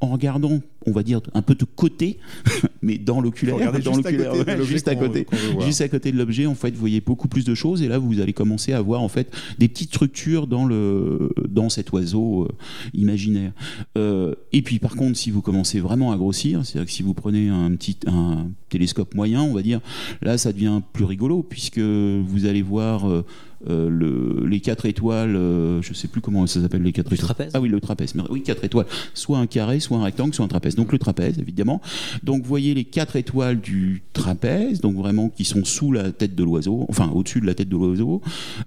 [0.00, 2.18] en regardant, on va dire un peu de côté,
[2.82, 4.34] mais dans l'oculaire, dans l'oculaire,
[4.64, 5.26] juste à côté,
[5.60, 7.98] juste à côté de l'objet, en fait, vous voyez beaucoup plus de choses, et là,
[7.98, 12.44] vous allez commencer à voir en fait des petites structures dans le dans cet oiseau
[12.44, 12.48] euh,
[12.94, 13.52] imaginaire.
[13.98, 17.14] Euh, et puis, par contre, si vous commencez vraiment à grossir, c'est-à-dire que si vous
[17.14, 19.80] prenez un petit un télescope moyen, on va dire,
[20.22, 23.24] là, ça devient plus rigolo puisque vous allez voir euh,
[23.68, 27.26] euh, le, les quatre étoiles, euh, je sais plus comment ça s'appelle les quatre étoiles.
[27.26, 27.50] Trapèze.
[27.54, 28.14] Ah oui, le trapèze.
[28.30, 28.86] oui, quatre étoiles.
[29.14, 30.74] Soit un carré, soit un rectangle, soit un trapèze.
[30.74, 30.76] trapèze.
[30.76, 31.80] Donc le trapèze, évidemment.
[32.22, 36.34] Donc vous voyez les quatre étoiles du trapèze, donc vraiment qui sont sous la tête
[36.34, 38.20] de l'oiseau, enfin au-dessus de la tête de l'oiseau.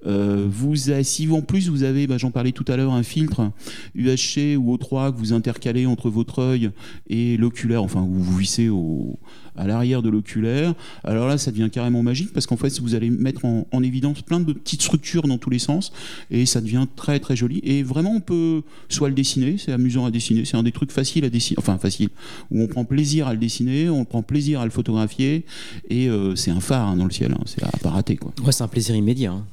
[0.05, 3.03] Euh, vous, avez- si en plus vous avez, bah, j'en parlais tout à l'heure, un
[3.03, 3.51] filtre
[3.95, 6.69] UHC ou O3 que vous intercalez entre votre œil
[7.09, 9.17] et l'oculaire, enfin vous vous vissez au,
[9.55, 13.09] à l'arrière de l'oculaire, alors là ça devient carrément magique parce qu'en fait vous allez
[13.09, 15.91] mettre en, en évidence plein de petites structures dans tous les sens
[16.29, 17.59] et ça devient très très joli.
[17.63, 20.91] Et vraiment on peut soit le dessiner, c'est amusant à dessiner, c'est un des trucs
[20.91, 22.09] faciles à dessiner, enfin facile,
[22.51, 25.45] où on prend plaisir à le dessiner, on prend plaisir à le photographier
[25.89, 28.31] et euh, c'est un phare hein, dans le ciel, hein, c'est à pas rater quoi.
[28.45, 29.31] Ouais, c'est un plaisir immédiat.
[29.31, 29.45] hein.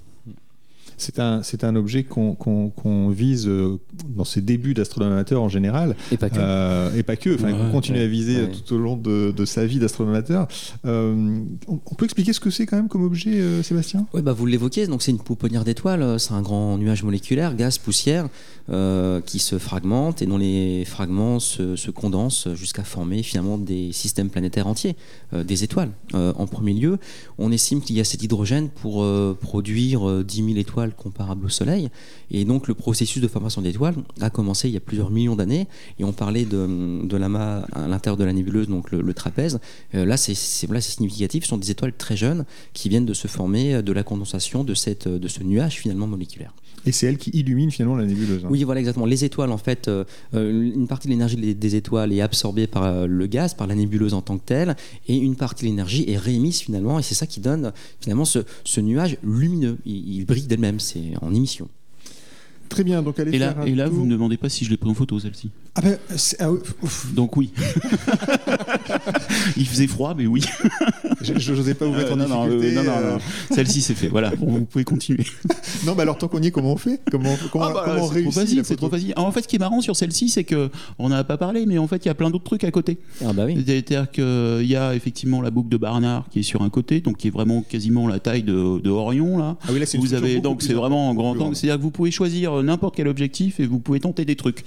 [1.00, 3.78] C'est un, c'est un objet qu'on qu'on- qu'on vise euh,
[4.16, 6.36] dans ses débuts d'astronome amateur en général, Et pas que.
[6.38, 8.50] euh, et pas que, enfin, Ouais, continue ouais, à viser ouais.
[8.50, 10.46] tout au long de, de sa vie d'astronome amateur.
[10.84, 14.06] Euh, on, on peut expliquer ce que c'est quand même comme objet, euh, Sébastien?
[14.14, 17.78] Oui, bah vous l'évoquez, donc c'est une pouponnière d'étoiles, c'est un grand nuage moléculaire, gaz,
[17.78, 18.28] poussière,
[18.70, 23.92] euh, qui se fragmente et dont les fragments se, se condensent jusqu'à former finalement des
[23.92, 24.96] systèmes planétaires entiers,
[25.32, 25.90] euh, des étoiles.
[26.14, 26.98] Euh, en premier lieu,
[27.38, 29.04] on estime qu'il y a cet hydrogène pour
[29.40, 31.88] produire euh, 10 000 étoiles comparables au Soleil,
[32.30, 35.66] et donc le processus de formation d'étoiles a commencé il y a plusieurs millions d'années,
[35.98, 39.58] et on parlait de, de l'amas à l'intérieur de la nébuleuse, donc le, le trapèze.
[39.92, 43.92] Là, c'est significatif, ce sont des étoiles très jeunes qui viennent de se former de
[43.92, 46.54] la condensation de, cette, de ce nuage finalement moléculaire.
[46.86, 48.44] Et c'est elle qui illumine finalement la nébuleuse.
[48.44, 48.48] hein.
[48.50, 49.06] Oui, voilà exactement.
[49.06, 52.84] Les étoiles, en fait, euh, euh, une partie de l'énergie des, étoiles est absorbée par
[52.84, 54.76] euh, le gaz, par la nébuleuse en tant que telle,
[55.08, 58.80] et une partie de l'énergie est réémise finalement, et c'est ça qui donne finalement ce,
[58.80, 59.78] nuage lumineux.
[59.84, 61.68] Il brille d'elle-même, c'est en émission.
[62.70, 64.06] Très bien, donc allez Et là, faire un et là vous tour.
[64.06, 65.50] me demandez pas si je l'ai pris en photo celle-ci.
[65.74, 65.98] Ah ben,
[66.38, 66.48] ah.
[67.14, 67.50] Donc oui.
[69.56, 70.42] Il faisait froid, mais oui.
[71.22, 73.12] Je n'osais pas vous mettre Euh, en non, euh, non, non, euh.
[73.14, 73.18] non.
[73.50, 74.08] Celle-ci c'est fait.
[74.08, 75.24] Voilà, Bon, vous pouvez continuer.
[75.86, 77.00] Non, mais alors tant qu'on y est, comment on fait?
[77.10, 79.12] Comment, comment, Ah bah, comment on réussit c'est trop facile.
[79.16, 81.78] En fait, ce qui est marrant sur celle-ci, c'est que on n'a pas parlé, mais
[81.78, 82.98] en fait, il y a plein d'autres trucs à côté.
[83.24, 83.54] Ah bah oui.
[83.64, 87.16] C'est-à-dire qu'il y a effectivement la boucle de Barnard qui est sur un côté, donc
[87.16, 89.56] qui est vraiment quasiment la taille de, de Orion là.
[89.62, 91.82] Ah oui, là, c'est une Vous avez donc c'est vraiment en grand angle, c'est-à-dire que
[91.82, 94.64] vous pouvez choisir n'importe quel objectif et vous pouvez tenter des trucs.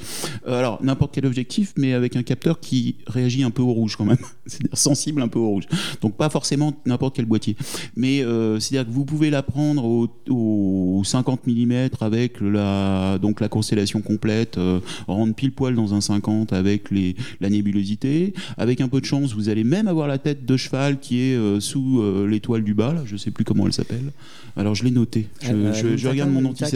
[0.47, 3.95] Euh, alors n'importe quel objectif, mais avec un capteur qui réagit un peu au rouge
[3.95, 5.63] quand même, c'est-à-dire sensible un peu au rouge.
[6.01, 7.56] Donc pas forcément n'importe quel boîtier,
[7.95, 13.39] mais euh, c'est-à-dire que vous pouvez la prendre au, au 50 mm avec la donc
[13.41, 18.34] la constellation complète, euh, rendre pile poil dans un 50 avec les la nébulosité.
[18.58, 21.36] Avec un peu de chance, vous allez même avoir la tête de cheval qui est
[21.36, 22.93] euh, sous l'étoile du bas.
[22.93, 24.12] Là, je sais plus comment elle s'appelle.
[24.56, 25.27] Alors je l'ai noté.
[25.41, 26.69] Je, je- je Anitaka, regarde mon Anitac.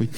[0.00, 0.08] Oui.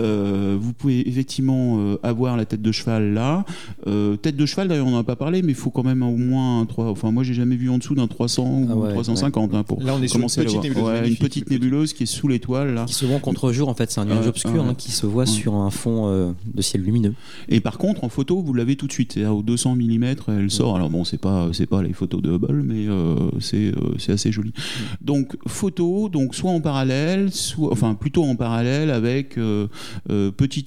[0.00, 3.44] Euh, vous pouvez effectivement euh, avoir la tête de cheval là.
[3.86, 6.02] Euh, tête de cheval, d'ailleurs, on n'en a pas parlé, mais il faut quand même
[6.02, 6.86] au moins un 3.
[6.86, 9.82] Enfin, moi, j'ai jamais vu en dessous d'un 300 ou Ah ouais, 350 hein, pour
[9.82, 10.84] Là, on est sur une petite le nébuleuse.
[10.84, 12.84] Ouais, une petite nébuleuse qui est sous l'étoile là.
[12.86, 14.60] Qui se voit en contre-jour, en fait, c'est un nuage Euh, obscur ouais.
[14.70, 15.26] hein, qui se voit Ouais.
[15.26, 17.14] sur un fond euh, de ciel lumineux.
[17.48, 19.12] Et par contre, en photo, vous l'avez tout de suite.
[19.12, 20.76] C'est-à-dire, au 200 mm, elle sort.
[20.76, 24.12] Alors bon, c'est pas, c'est pas les photos de Hubble, mais euh, c'est, euh, c'est
[24.12, 24.52] assez joli.
[25.00, 29.66] Donc photo, donc soit en parallèle, soit, enfin plutôt en parallèle avec euh,
[30.10, 30.64] euh, petit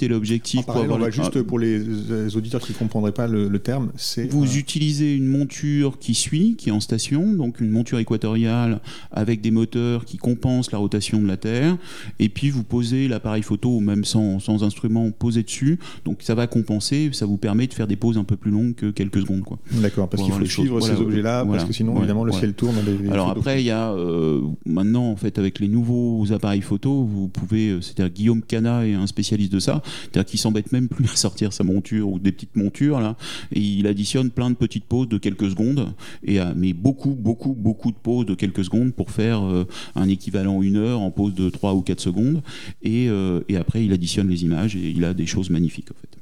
[0.96, 3.92] on va le- juste pour les, les auditeurs qui ne comprendraient pas le, le terme,
[3.96, 8.80] c'est Vous utilisez une monture qui suit, qui est en station, donc une monture équatoriale
[9.12, 11.78] avec des moteurs qui compensent la rotation de la Terre,
[12.20, 16.48] et puis vous posez l'appareil photo, même sans, sans instrument, posé dessus, donc ça va
[16.48, 19.44] compenser, ça vous permet de faire des poses un peu plus longues que quelques secondes.
[19.44, 19.60] Quoi.
[19.74, 20.50] d'accord, parce qu'il faut choses.
[20.66, 22.76] suivre Voilà, ces objets-là, voilà, parce que sinon, évidemment, le ciel tourne.
[22.86, 23.42] les- les Alors photos.
[23.42, 27.78] après, il y a euh, maintenant, en fait, avec les nouveaux appareils photo, vous pouvez,
[27.82, 31.54] c'est-à-dire Guillaume Cana est un spécialiste de ça, c'est-à-dire qu'il s'embête même plus à sortir
[31.54, 33.16] sa monture ou des petites montures là,
[33.52, 35.94] et il additionne plein de petites pauses de quelques secondes,
[36.24, 40.08] et euh, mais beaucoup, beaucoup, beaucoup de pauses de quelques secondes pour faire euh, un
[40.08, 42.42] équivalent une heure en pause de 3 ou 4 secondes,
[42.82, 45.96] et, euh, et après il additionne les images et il a des choses magnifiques en
[46.00, 46.18] fait.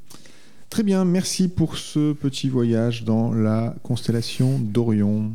[0.69, 5.31] Très bien, merci pour ce petit voyage dans la constellation d'Orion.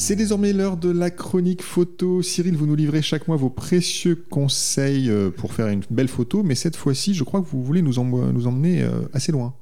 [0.00, 2.22] C'est désormais l'heure de la chronique photo.
[2.22, 6.44] Cyril, vous nous livrez chaque mois vos précieux conseils euh, pour faire une belle photo,
[6.44, 9.54] mais cette fois-ci, je crois que vous voulez nous, em- nous emmener euh, assez loin.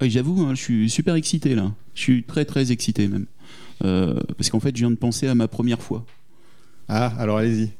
[0.00, 1.70] Oui, J'avoue, hein, je suis super excité là.
[1.94, 3.26] Je suis très très excité même.
[3.84, 6.06] Euh, parce qu'en fait, je viens de penser à ma première fois.
[6.88, 7.70] Ah, alors allez-y.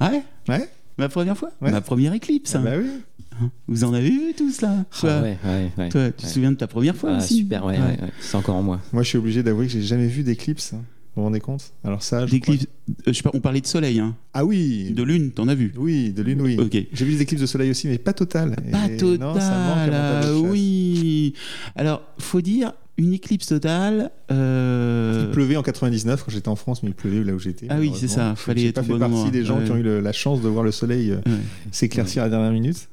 [0.00, 0.22] Ah ouais?
[0.48, 1.50] Ouais Ma première fois?
[1.62, 1.72] Ouais.
[1.72, 2.54] Ma première éclipse.
[2.54, 2.62] Ah hein.
[2.64, 3.48] bah oui.
[3.68, 4.84] Vous en avez vu tous là?
[5.00, 5.88] Toi, Ah ouais, ouais, ouais.
[5.88, 7.38] toi, tu te souviens de ta première fois Ah, aussi?
[7.38, 8.12] super, ouais, ouais, ouais.
[8.20, 8.80] c'est encore en moi.
[8.92, 10.74] Moi, je suis obligé d'avouer que j'ai jamais vu d'éclipse.
[11.16, 11.72] Vous vous rendez compte?
[11.84, 14.16] Alors ça, je D'éclipse- euh, je sais pas, on parlait de soleil, hein.
[14.32, 14.90] Ah oui.
[14.90, 15.72] de lune, t'en as vu?
[15.76, 16.56] Oui, de lune, oui.
[16.58, 16.76] Ok.
[16.92, 18.56] J'ai vu des éclipses de soleil aussi, mais pas totales.
[18.72, 20.50] Pas Et total, Non, ça manque à mon tableau de chasse.
[20.52, 21.34] oui.
[21.76, 24.10] Alors, faut dire, une éclipse totale.
[24.32, 27.66] euh, Il pleuvait en 99 quand j'étais en France, mais il pleuvait là où j'étais.
[27.70, 29.30] Ah oui, c'est ça, fallait J'ai pas fait bon partie endroit.
[29.30, 29.64] des gens Ouais.
[29.64, 31.32] qui ont eu le- la chance de voir le soleil euh, ouais.
[31.70, 32.88] s'éclaircir à la dernière minute.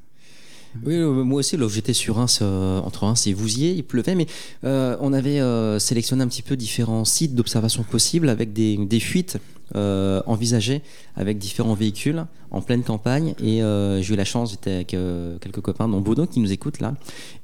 [0.84, 4.26] Oui, moi aussi, j'étais sur Reims, euh, entre Reims et Vouziers, il pleuvait, mais
[4.64, 9.00] euh, on avait euh, sélectionné un petit peu différents sites d'observation possibles avec des, des
[9.00, 9.38] fuites
[9.74, 10.82] euh, envisagées
[11.16, 13.34] avec différents véhicules en pleine campagne.
[13.42, 16.52] Et euh, j'ai eu la chance, j'étais avec euh, quelques copains, dont Bono qui nous
[16.52, 16.94] écoute là.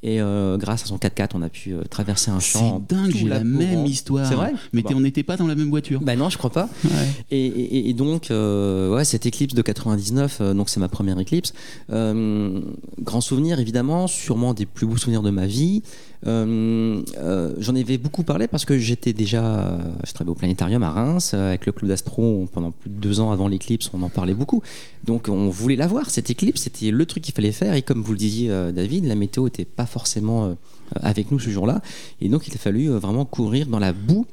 [0.02, 2.82] Et euh, grâce à son 4x4, on a pu traverser un champ.
[2.88, 4.26] C'est dingue, j'ai la même histoire.
[4.26, 4.52] C'est vrai?
[4.72, 4.88] Mais Bon.
[4.90, 6.00] t'es- on n'était pas dans la même voiture.
[6.02, 6.68] Bah non, je crois pas.
[6.84, 6.90] Ouais.
[7.30, 11.52] Et, et- et donc, ouais, cette éclipse de 99, euh, donc c'est ma première éclipse.
[11.88, 15.82] Grand souvenir, évidemment, sûrement des plus beaux souvenirs de ma vie.
[16.26, 20.82] Euh, euh, J'en avais beaucoup parlé parce que j'étais déjà, euh, je travaillais au planétarium
[20.82, 24.08] à Reims avec le club d'astro pendant plus de deux ans avant l'éclipse, on en
[24.08, 24.62] parlait beaucoup.
[25.04, 27.74] Donc on voulait la voir cette éclipse, c'était le truc qu'il fallait faire.
[27.74, 30.56] Et comme vous le disiez, David, la météo n'était pas forcément
[30.96, 31.82] avec nous ce jour-là,
[32.20, 34.26] et donc il a fallu vraiment courir dans la boue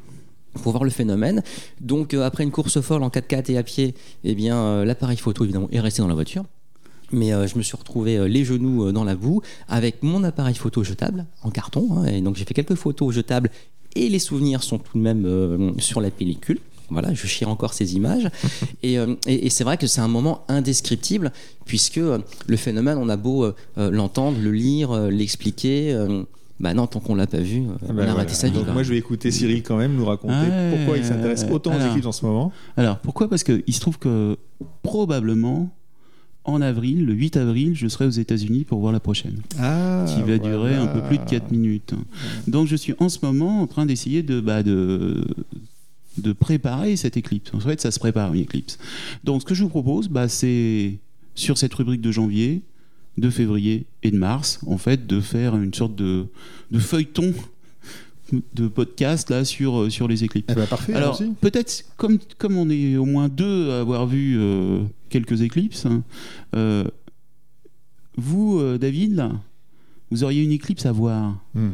[0.53, 1.43] pour voir le phénomène.
[1.81, 3.93] Donc après une course folle en 4x4 et à pied,
[4.23, 6.45] eh bien l'appareil photo évidemment est resté dans la voiture.
[7.11, 10.23] Mais euh, je me suis retrouvé euh, les genoux euh, dans la boue avec mon
[10.23, 11.97] appareil photo jetable en carton.
[11.97, 13.49] hein, et donc j'ai fait quelques photos jetables
[13.95, 16.59] et les souvenirs sont tout de même euh, sur la pellicule.
[16.89, 18.29] Voilà, je chire encore ces images.
[18.83, 18.93] et
[19.27, 21.31] et- et c'est vrai que c'est un moment indescriptible
[21.65, 21.95] puisque
[22.47, 25.91] le phénomène, on a beau l'entendre, le lire, euh, l'expliquer.
[25.93, 26.23] euh,
[26.59, 28.13] bah non, tant qu'on l'a pas vu, Ah on bah a voilà.
[28.13, 28.59] raté sa vie.
[28.71, 31.73] Moi je vais écouter Cyril quand même nous raconter Ouais, pourquoi il s'intéresse autant aux
[31.73, 31.87] alors.
[31.87, 32.51] éclipses en ce moment.
[32.77, 33.27] Alors, pourquoi?
[33.29, 34.37] Parce qu'il se trouve que
[34.83, 35.69] probablement,
[36.45, 40.21] en avril, le 8 avril, je serai aux États-Unis pour voir la prochaine, Ah, qui
[40.21, 41.93] va durer un peu plus de 4 4 minutes.
[42.47, 45.25] Donc, je suis en ce moment en train d'essayer de, bah, de,
[46.17, 47.53] de préparer cette éclipse.
[47.53, 48.77] En fait, ça se prépare une éclipse.
[49.23, 50.97] Donc, ce que je vous propose, bah, c'est
[51.33, 52.61] sur cette rubrique de janvier,
[53.17, 56.25] de février et de mars, en fait, de faire une sorte de,
[56.71, 57.33] de feuilleton
[58.53, 60.47] de podcast là sur, euh, sur les éclipses.
[60.49, 64.35] Eh ben, parfait, Alors, peut-être, comme, comme on est au moins deux à avoir vu
[64.39, 66.03] euh, quelques éclipses, hein,
[66.55, 66.85] euh,
[68.17, 69.31] vous, euh, David, là,
[70.11, 71.37] vous auriez une éclipse à voir.
[71.53, 71.69] Hmm.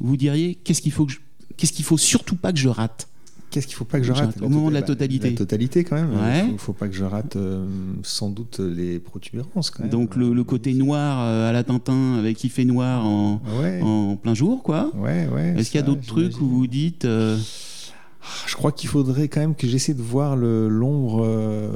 [0.00, 1.18] Vous diriez, qu'est-ce qu'il faut que je-
[1.56, 3.08] Qu'est-ce qu'il faut surtout pas que je rate?
[3.52, 5.30] Qu'est-ce qu'il faut pas que je rate au moment de la bah, totalité.
[5.30, 6.10] La totalité quand même.
[6.12, 6.44] Ouais.
[6.46, 7.64] Il faut, faut pas que je rate euh,
[8.02, 9.90] sans doute les protubérances quand même.
[9.90, 13.80] Donc le, le côté noir euh, à la Tintin avec il fait noir en, Ouais.
[13.82, 14.90] en plein jour, quoi.
[14.96, 15.54] Ouais, ouais.
[15.58, 17.36] Est-ce qu'il y a d'autres trucs où vous dites euh,
[18.22, 21.68] Ah, Je crois qu'il faudrait quand même que j'essaie de voir le l'ombre euh,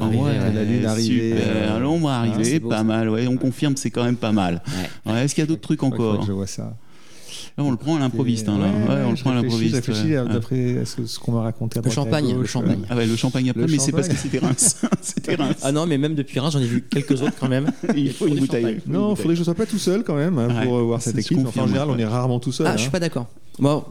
[0.00, 1.34] Ouais, de la lune arriver.
[1.36, 2.84] Euh, l'ombre hein, arriver, c'est beau, pas ça.
[2.84, 3.08] mal.
[3.10, 4.62] Ouais, on confirme, c'est quand même pas mal.
[5.06, 5.12] Ouais.
[5.12, 6.76] Ouais, Est-ce qu'il y a d'autres trucs encore que je vois ça.
[7.56, 8.58] Là, on le prend à l'improviste, hein.
[8.58, 9.70] Ouais, Ouais, on le je prend à l'improviste.
[9.70, 10.28] je réfléchis ouais.
[10.28, 11.78] d'après ce, ce qu'on m'a raconté.
[11.84, 12.80] Le champagne, le champagne.
[12.90, 14.80] Ah ouais, le champagne après, Le mais c'est parce que c'était Reims.
[15.00, 15.56] c'était Reims.
[15.62, 17.70] Ah non, mais même depuis Reims, j'en ai vu quelques autres quand même.
[17.96, 18.62] Il faut une bouteille.
[18.64, 18.80] champagne.
[18.88, 21.00] Non, il faudrait que je sois pas tout seul quand même hein, pour euh, voir
[21.00, 21.38] cette je équipe.
[21.46, 22.66] Enfin, en général, on est rarement tout seul.
[22.66, 22.76] Ah, hein.
[22.76, 23.28] je suis pas d'accord.
[23.60, 23.84] Bon,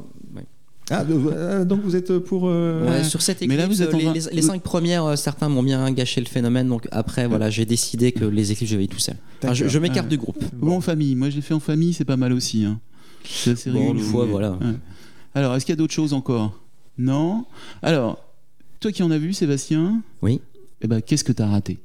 [0.91, 2.43] Ah, euh, donc vous êtes pour.
[2.49, 4.61] euh, ouais, sur cette Mais éclipse, là, vous êtes en les, train- les- les cinq
[4.61, 6.67] premières, certains m'ont bien gâché le phénomène.
[6.67, 9.15] Donc après, voilà, j'ai décidé que les éclipses, je vais y tout seul.
[9.41, 10.09] Enfin, je je m'écarte Ouais.
[10.09, 10.43] du groupe.
[10.61, 11.15] Ou en famille.
[11.15, 12.65] Moi, j'ai fait en famille, c'est pas mal aussi.
[12.65, 12.79] hein.
[13.25, 14.51] C'est assez Bon, rigolo, une fois, mais- voilà.
[14.53, 14.75] Ouais.
[15.35, 16.59] Alors, est-ce qu'il y a d'autres choses encore?
[16.97, 17.45] Non?
[17.81, 18.23] Alors,
[18.79, 20.01] toi qui en as vu, Sébastien?
[20.21, 20.41] Oui.
[20.81, 21.79] eh ben, qu'est-ce que tu as raté?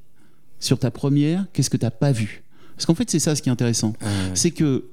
[0.61, 2.43] Sur ta première, qu'est-ce que tu pas vu?
[2.75, 3.93] Parce qu'en fait, c'est ça ce qui est intéressant.
[4.03, 4.85] Euh, C'est que,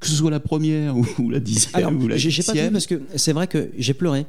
[0.00, 2.86] que ce soit la première ou, la dixième Alors, ou la j'ai pas vu parce
[2.86, 4.26] que c'est vrai que j'ai pleuré.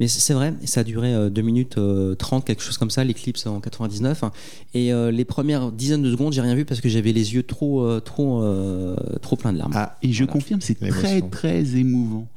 [0.00, 3.46] Mais c'est vrai, ça a duré 2 minutes euh, 30, quelque chose comme ça, l'éclipse
[3.46, 4.22] en 99.
[4.24, 4.32] hein.
[4.74, 7.42] Et euh, les premières dizaines de secondes, j'ai rien vu parce que j'avais les yeux
[7.42, 9.72] trop, euh, trop, euh, trop pleins de larmes.
[9.74, 10.32] Ah, Et je Voilà.
[10.32, 12.28] confirme, c'est très très émouvant.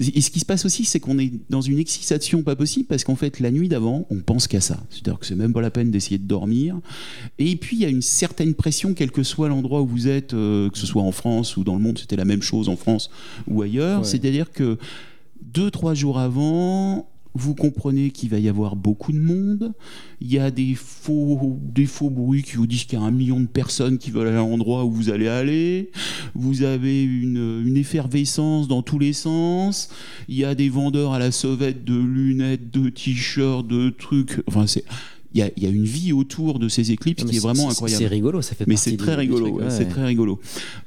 [0.00, 3.04] Et ce qui se passe aussi, c'est qu'on est dans une excitation pas possible parce
[3.04, 4.78] qu'en fait, la nuit d'avant, on pense qu'à ça.
[4.90, 6.76] C'est-à-dire que c'est même pas la peine d'essayer de dormir.
[7.38, 10.34] Et puis, il y a une certaine pression, quel que soit l'endroit où vous êtes,
[10.34, 12.76] euh, que ce soit en France ou dans le monde, c'était la même chose en
[12.76, 13.10] France
[13.46, 14.00] ou ailleurs.
[14.00, 14.04] Ouais.
[14.06, 14.78] C'est-à-dire que
[15.44, 19.72] deux, trois jours avant, vous comprenez qu'il va y avoir beaucoup de monde.
[20.20, 23.10] Il y a des faux, des faux bruits qui vous disent qu'il y a un
[23.10, 25.90] million de personnes qui veulent aller à l'endroit où vous allez aller.
[26.34, 29.88] Vous avez une, une effervescence dans tous les sens.
[30.28, 34.40] Il y a des vendeurs à la sauvette de lunettes, de t-shirts, de trucs.
[34.46, 34.84] Enfin, c'est.
[35.34, 37.68] Il y, a, y a une vie autour de ces éclipses Non, qui est vraiment
[37.68, 38.02] incroyable.
[38.02, 39.70] C'est rigolo, ça fait Mais c'est très rigolo, ouais, ouais.
[39.70, 40.40] c'est très rigolo.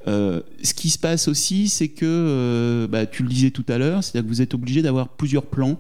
[0.08, 3.78] Euh, ce qui se passe aussi, c'est que, euh, bah, tu le disais tout à
[3.78, 5.78] l'heure, c'est-à-dire que vous êtes obligé d'avoir plusieurs plans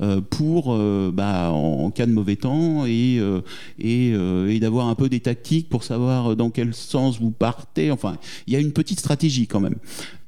[0.00, 3.40] euh, pour, euh, bah, en, en cas de mauvais temps, et, euh,
[3.78, 7.90] et, euh, et d'avoir un peu des tactiques pour savoir dans quel sens vous partez.
[7.90, 9.76] Enfin, il y a une petite stratégie quand même.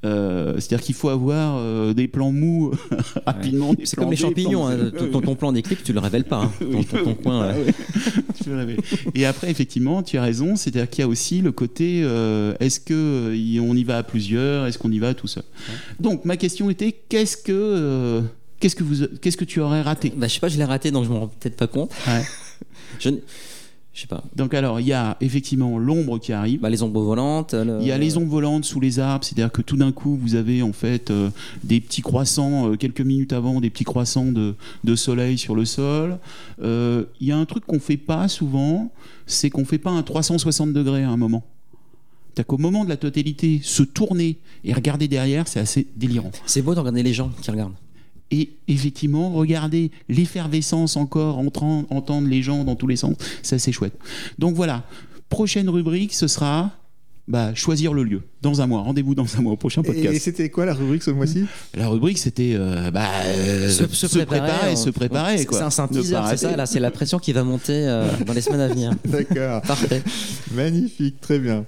[0.03, 2.73] Euh, c'est-à-dire qu'il faut avoir euh, des plans mous
[3.27, 3.75] rapidement.
[3.85, 6.45] C'est comme les champignons, hein, ton, ton- plan d'éclipse, tu le révèles pas.
[6.45, 6.53] hein.
[6.59, 7.75] Ton, Oui, ton- ton oui, coin, ah ouais.
[8.43, 8.51] Tu.
[9.15, 12.81] Et après, effectivement, tu as raison, c'est-à-dire qu'il y a aussi le côté euh, est-ce
[12.81, 15.45] que y- on y va à plusieurs, est-ce qu'on y va tout seul?
[16.01, 18.23] Donc, ma question était qu'est-ce que
[18.59, 20.13] qu'est-ce que vous qu'est-ce que tu aurais raté?
[20.17, 21.91] Bah, je sais pas, je l'ai raté, donc je m'en rends peut-être pas compte.
[22.07, 22.23] Ouais.
[22.99, 23.21] Je, n-
[24.01, 24.25] Je sais pas.
[24.35, 26.61] Donc alors, il y a effectivement l'ombre qui arrive.
[26.61, 27.53] Bah, les ombres volantes.
[27.53, 30.17] le- Il y a les ombres volantes sous les arbres, c'est-à-dire que tout d'un coup,
[30.17, 31.29] vous avez en fait euh,
[31.65, 35.67] des petits croissants, euh, quelques minutes avant, des petits croissants de, de soleil sur le
[35.67, 36.19] sol.
[36.63, 38.91] Euh, Il y a un truc qu'on fait pas souvent,
[39.27, 41.43] c'est qu'on fait pas un 360 degrés à un moment.
[42.29, 46.31] C'est-à-dire qu'au moment de la totalité, se tourner et regarder derrière, c'est assez délirant.
[46.47, 47.75] C'est beau de regarder les gens qui regardent.
[48.31, 53.73] Et effectivement, regarder l'effervescence encore, entrant, entendre les gens dans tous les sens, c'est assez
[53.73, 53.95] chouette.
[54.39, 54.85] Donc voilà,
[55.29, 56.71] prochaine rubrique, ce sera
[57.29, 58.23] bah, choisir le lieu.
[58.43, 60.21] Dans un mois, rendez-vous dans un mois au prochain Et podcast.
[60.21, 61.45] c'était quoi la rubrique ce mois-ci?
[61.75, 65.39] La rubrique, c'était euh, bah, euh, Se- se, se préparer, préparer, se préparer.
[65.39, 66.57] C'est c'est un, c'est teaser, c'est ça.
[66.57, 68.93] Là, c'est la pression qui va monter euh, dans les semaines à venir.
[69.05, 69.63] D'accord.
[69.63, 70.03] Parfait.
[70.55, 71.65] Magnifique, très bien.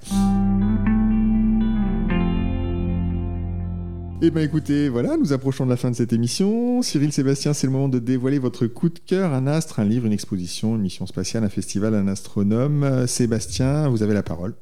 [4.24, 6.80] Eh bien écoutez, voilà, nous approchons de la fin de cette émission.
[6.80, 10.06] Cyril Sébastien, c'est le moment de dévoiler votre coup de cœur, un astre, un livre,
[10.06, 12.84] une exposition, une mission spatiale, un festival, un astronome.
[12.84, 14.54] Euh, Sébastien, vous avez la parole.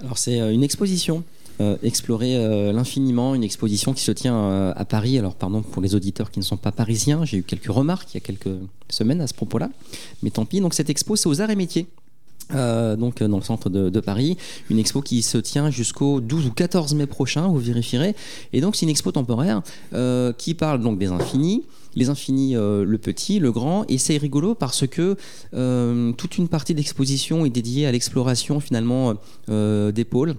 [0.00, 1.22] Alors c'est euh, une exposition.
[1.60, 5.16] euh, explorer l'infiniment, une exposition qui se tient à Paris.
[5.16, 8.14] Alors pardon pour les auditeurs qui ne sont pas parisiens, j'ai eu quelques remarques il
[8.14, 8.58] y a quelques
[8.90, 9.70] semaines à ce propos-là,
[10.24, 10.60] mais tant pis.
[10.60, 11.86] Donc cette expo c'est aux arts et métiers.
[12.52, 14.36] Euh, donc euh, dans le centre de, Paris,
[14.70, 18.14] une expo qui se tient jusqu'au 12 ou 14 mai prochain, vous vérifierez.
[18.52, 21.64] Et donc c'est une expo temporaire euh, qui parle donc des infinis,
[21.94, 25.16] les infinis, le petit, le grand, et c'est rigolo parce que
[26.16, 29.14] toute une partie de l'exposition est dédiée à l'exploration finalement
[29.48, 30.34] des pôles.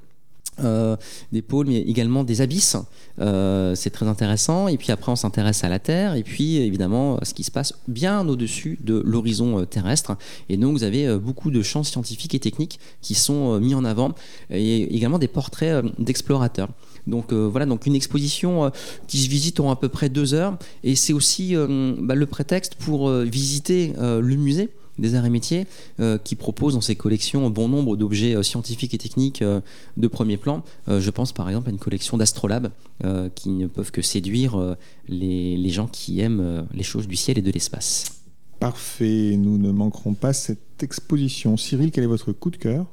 [0.64, 0.96] Euh,
[1.32, 2.78] des pôles, mais également des abysses.
[3.20, 4.68] Euh, c'est très intéressant.
[4.68, 6.16] Et puis après, on s'intéresse à la Terre.
[6.16, 10.18] Et puis, évidemment, ce qui se passe bien au-dessus de l'horizon euh, terrestre.
[10.50, 14.14] Et donc, vous avez beaucoup de champs scientifiques et techniques qui sont mis en avant.
[14.50, 16.70] Et également des portraits d'explorateurs.
[17.08, 18.72] Donc voilà, donc une exposition
[19.08, 20.58] qui se visite en à peu près deux heures.
[20.84, 25.68] Et c'est aussi bah, le prétexte pour visiter le musée des arts et métiers
[26.00, 29.62] euh, qui propose dans ses collections bon nombre d'objets euh, scientifiques et techniques euh,
[29.98, 30.64] de premier plan.
[30.88, 32.72] Euh, je pense par exemple à une collection d'Astrolabe
[33.04, 34.76] euh, qui ne peuvent que séduire euh,
[35.08, 38.22] les, les gens qui aiment euh, les choses du ciel et de l'espace.
[38.60, 41.58] Parfait, nous ne manquerons pas cette exposition.
[41.58, 42.86] Cyril, quel est votre coup de cœur?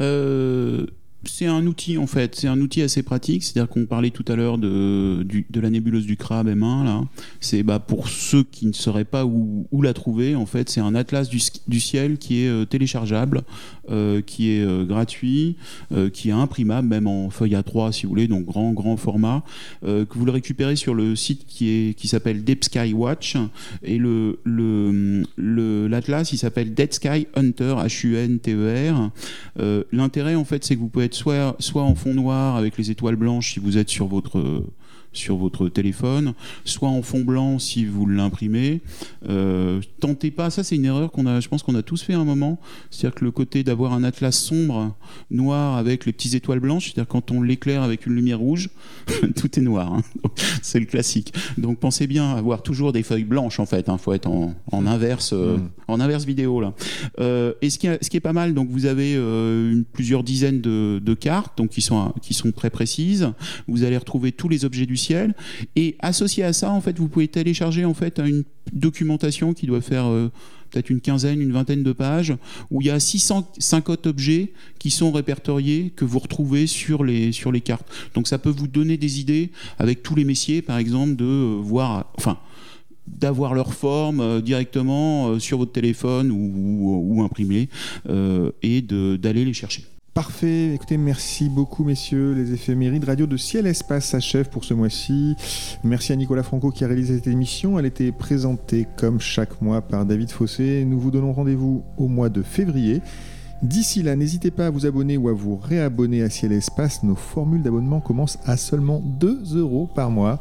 [0.00, 0.86] Euh,
[1.24, 3.42] c'est un outil en fait, c'est un outil assez pratique.
[3.42, 7.02] C'est-à-dire qu'on parlait tout à l'heure de, de la nébuleuse du crabe M1 là.
[7.40, 10.34] C'est bah, pour ceux qui ne sauraient pas où, la trouver.
[10.34, 13.42] En fait, c'est un atlas du, ciel qui est euh, téléchargeable,
[13.90, 15.56] euh, qui est euh, gratuit,
[16.12, 19.42] qui est imprimable même en feuille A3 si vous voulez, donc grand grand format.
[19.82, 23.36] que vous le récupérez sur le site qui qui s'appelle Deep Sky Watch
[23.82, 29.10] et le le l'atlas il s'appelle Dead Sky Hunter H U N T E R.
[29.92, 33.16] L'intérêt, en fait, c'est que vous pouvez soit, soit en fond noir avec les étoiles
[33.16, 34.64] blanches si vous êtes sur votre,
[35.12, 36.34] sur votre téléphone,
[36.64, 38.80] soit en fond blanc si vous l'imprimez.
[39.28, 42.14] Euh, tentez pas, ça c'est une erreur qu'on a, je pense qu'on a tous fait
[42.14, 42.58] à un moment.
[42.90, 44.94] C'est-à-dire que le côté d'avoir un atlas sombre,
[45.30, 48.70] noir avec les petites étoiles blanches, c'est-à-dire quand on l'éclaire avec une lumière rouge,
[49.36, 49.92] tout est noir.
[49.92, 50.02] hein.
[50.62, 51.32] c'est le classique.
[51.56, 53.86] Donc pensez bien à avoir toujours des feuilles blanches en fait.
[53.88, 55.68] Il faut être en, en inverse, euh, Mm.
[55.88, 56.74] en inverse vidéo là.
[57.20, 60.22] Euh, et ce qui, est- ce qui est pas mal, donc vous avez une- plusieurs
[60.22, 63.30] dizaines de, de cartes, donc qui sont qui sont très précises.
[63.66, 64.96] Vous allez retrouver tous les objets du
[65.76, 69.80] et associé à ça, en fait, vous pouvez télécharger en fait une documentation qui doit
[69.80, 70.30] faire euh,
[70.70, 72.34] peut-être une quinzaine, une vingtaine de pages,
[72.70, 77.52] où il y a 650 objets qui sont répertoriés, que vous retrouvez sur les, sur
[77.52, 77.86] les cartes.
[78.14, 81.58] Donc ça peut vous donner des idées, avec tous les messiers, par exemple, de euh,
[81.60, 82.38] voir, enfin,
[83.06, 87.68] d'avoir leur forme euh, directement sur votre téléphone ou, ou, ou imprimé,
[88.62, 89.84] et d'aller les chercher.
[90.18, 92.32] Parfait, écoutez, merci beaucoup messieurs.
[92.32, 95.36] Les éphémérides radio de Ciel Espace s'achèvent pour ce mois-ci.
[95.84, 97.78] Merci à Nicolas Franco qui a réalisé cette émission.
[97.78, 100.84] Elle était présentée comme chaque mois par David Fossé.
[100.84, 103.00] Nous vous donnons rendez-vous au mois de février.
[103.62, 107.04] D'ici là, n'hésitez pas à vous abonner ou à vous réabonner à Ciel Espace.
[107.04, 110.40] Nos formules d'abonnement commencent à seulement 2 euros par mois.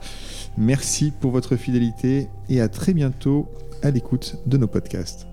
[0.57, 3.47] Merci pour votre fidélité et à très bientôt
[3.83, 5.27] à l'écoute de nos podcasts.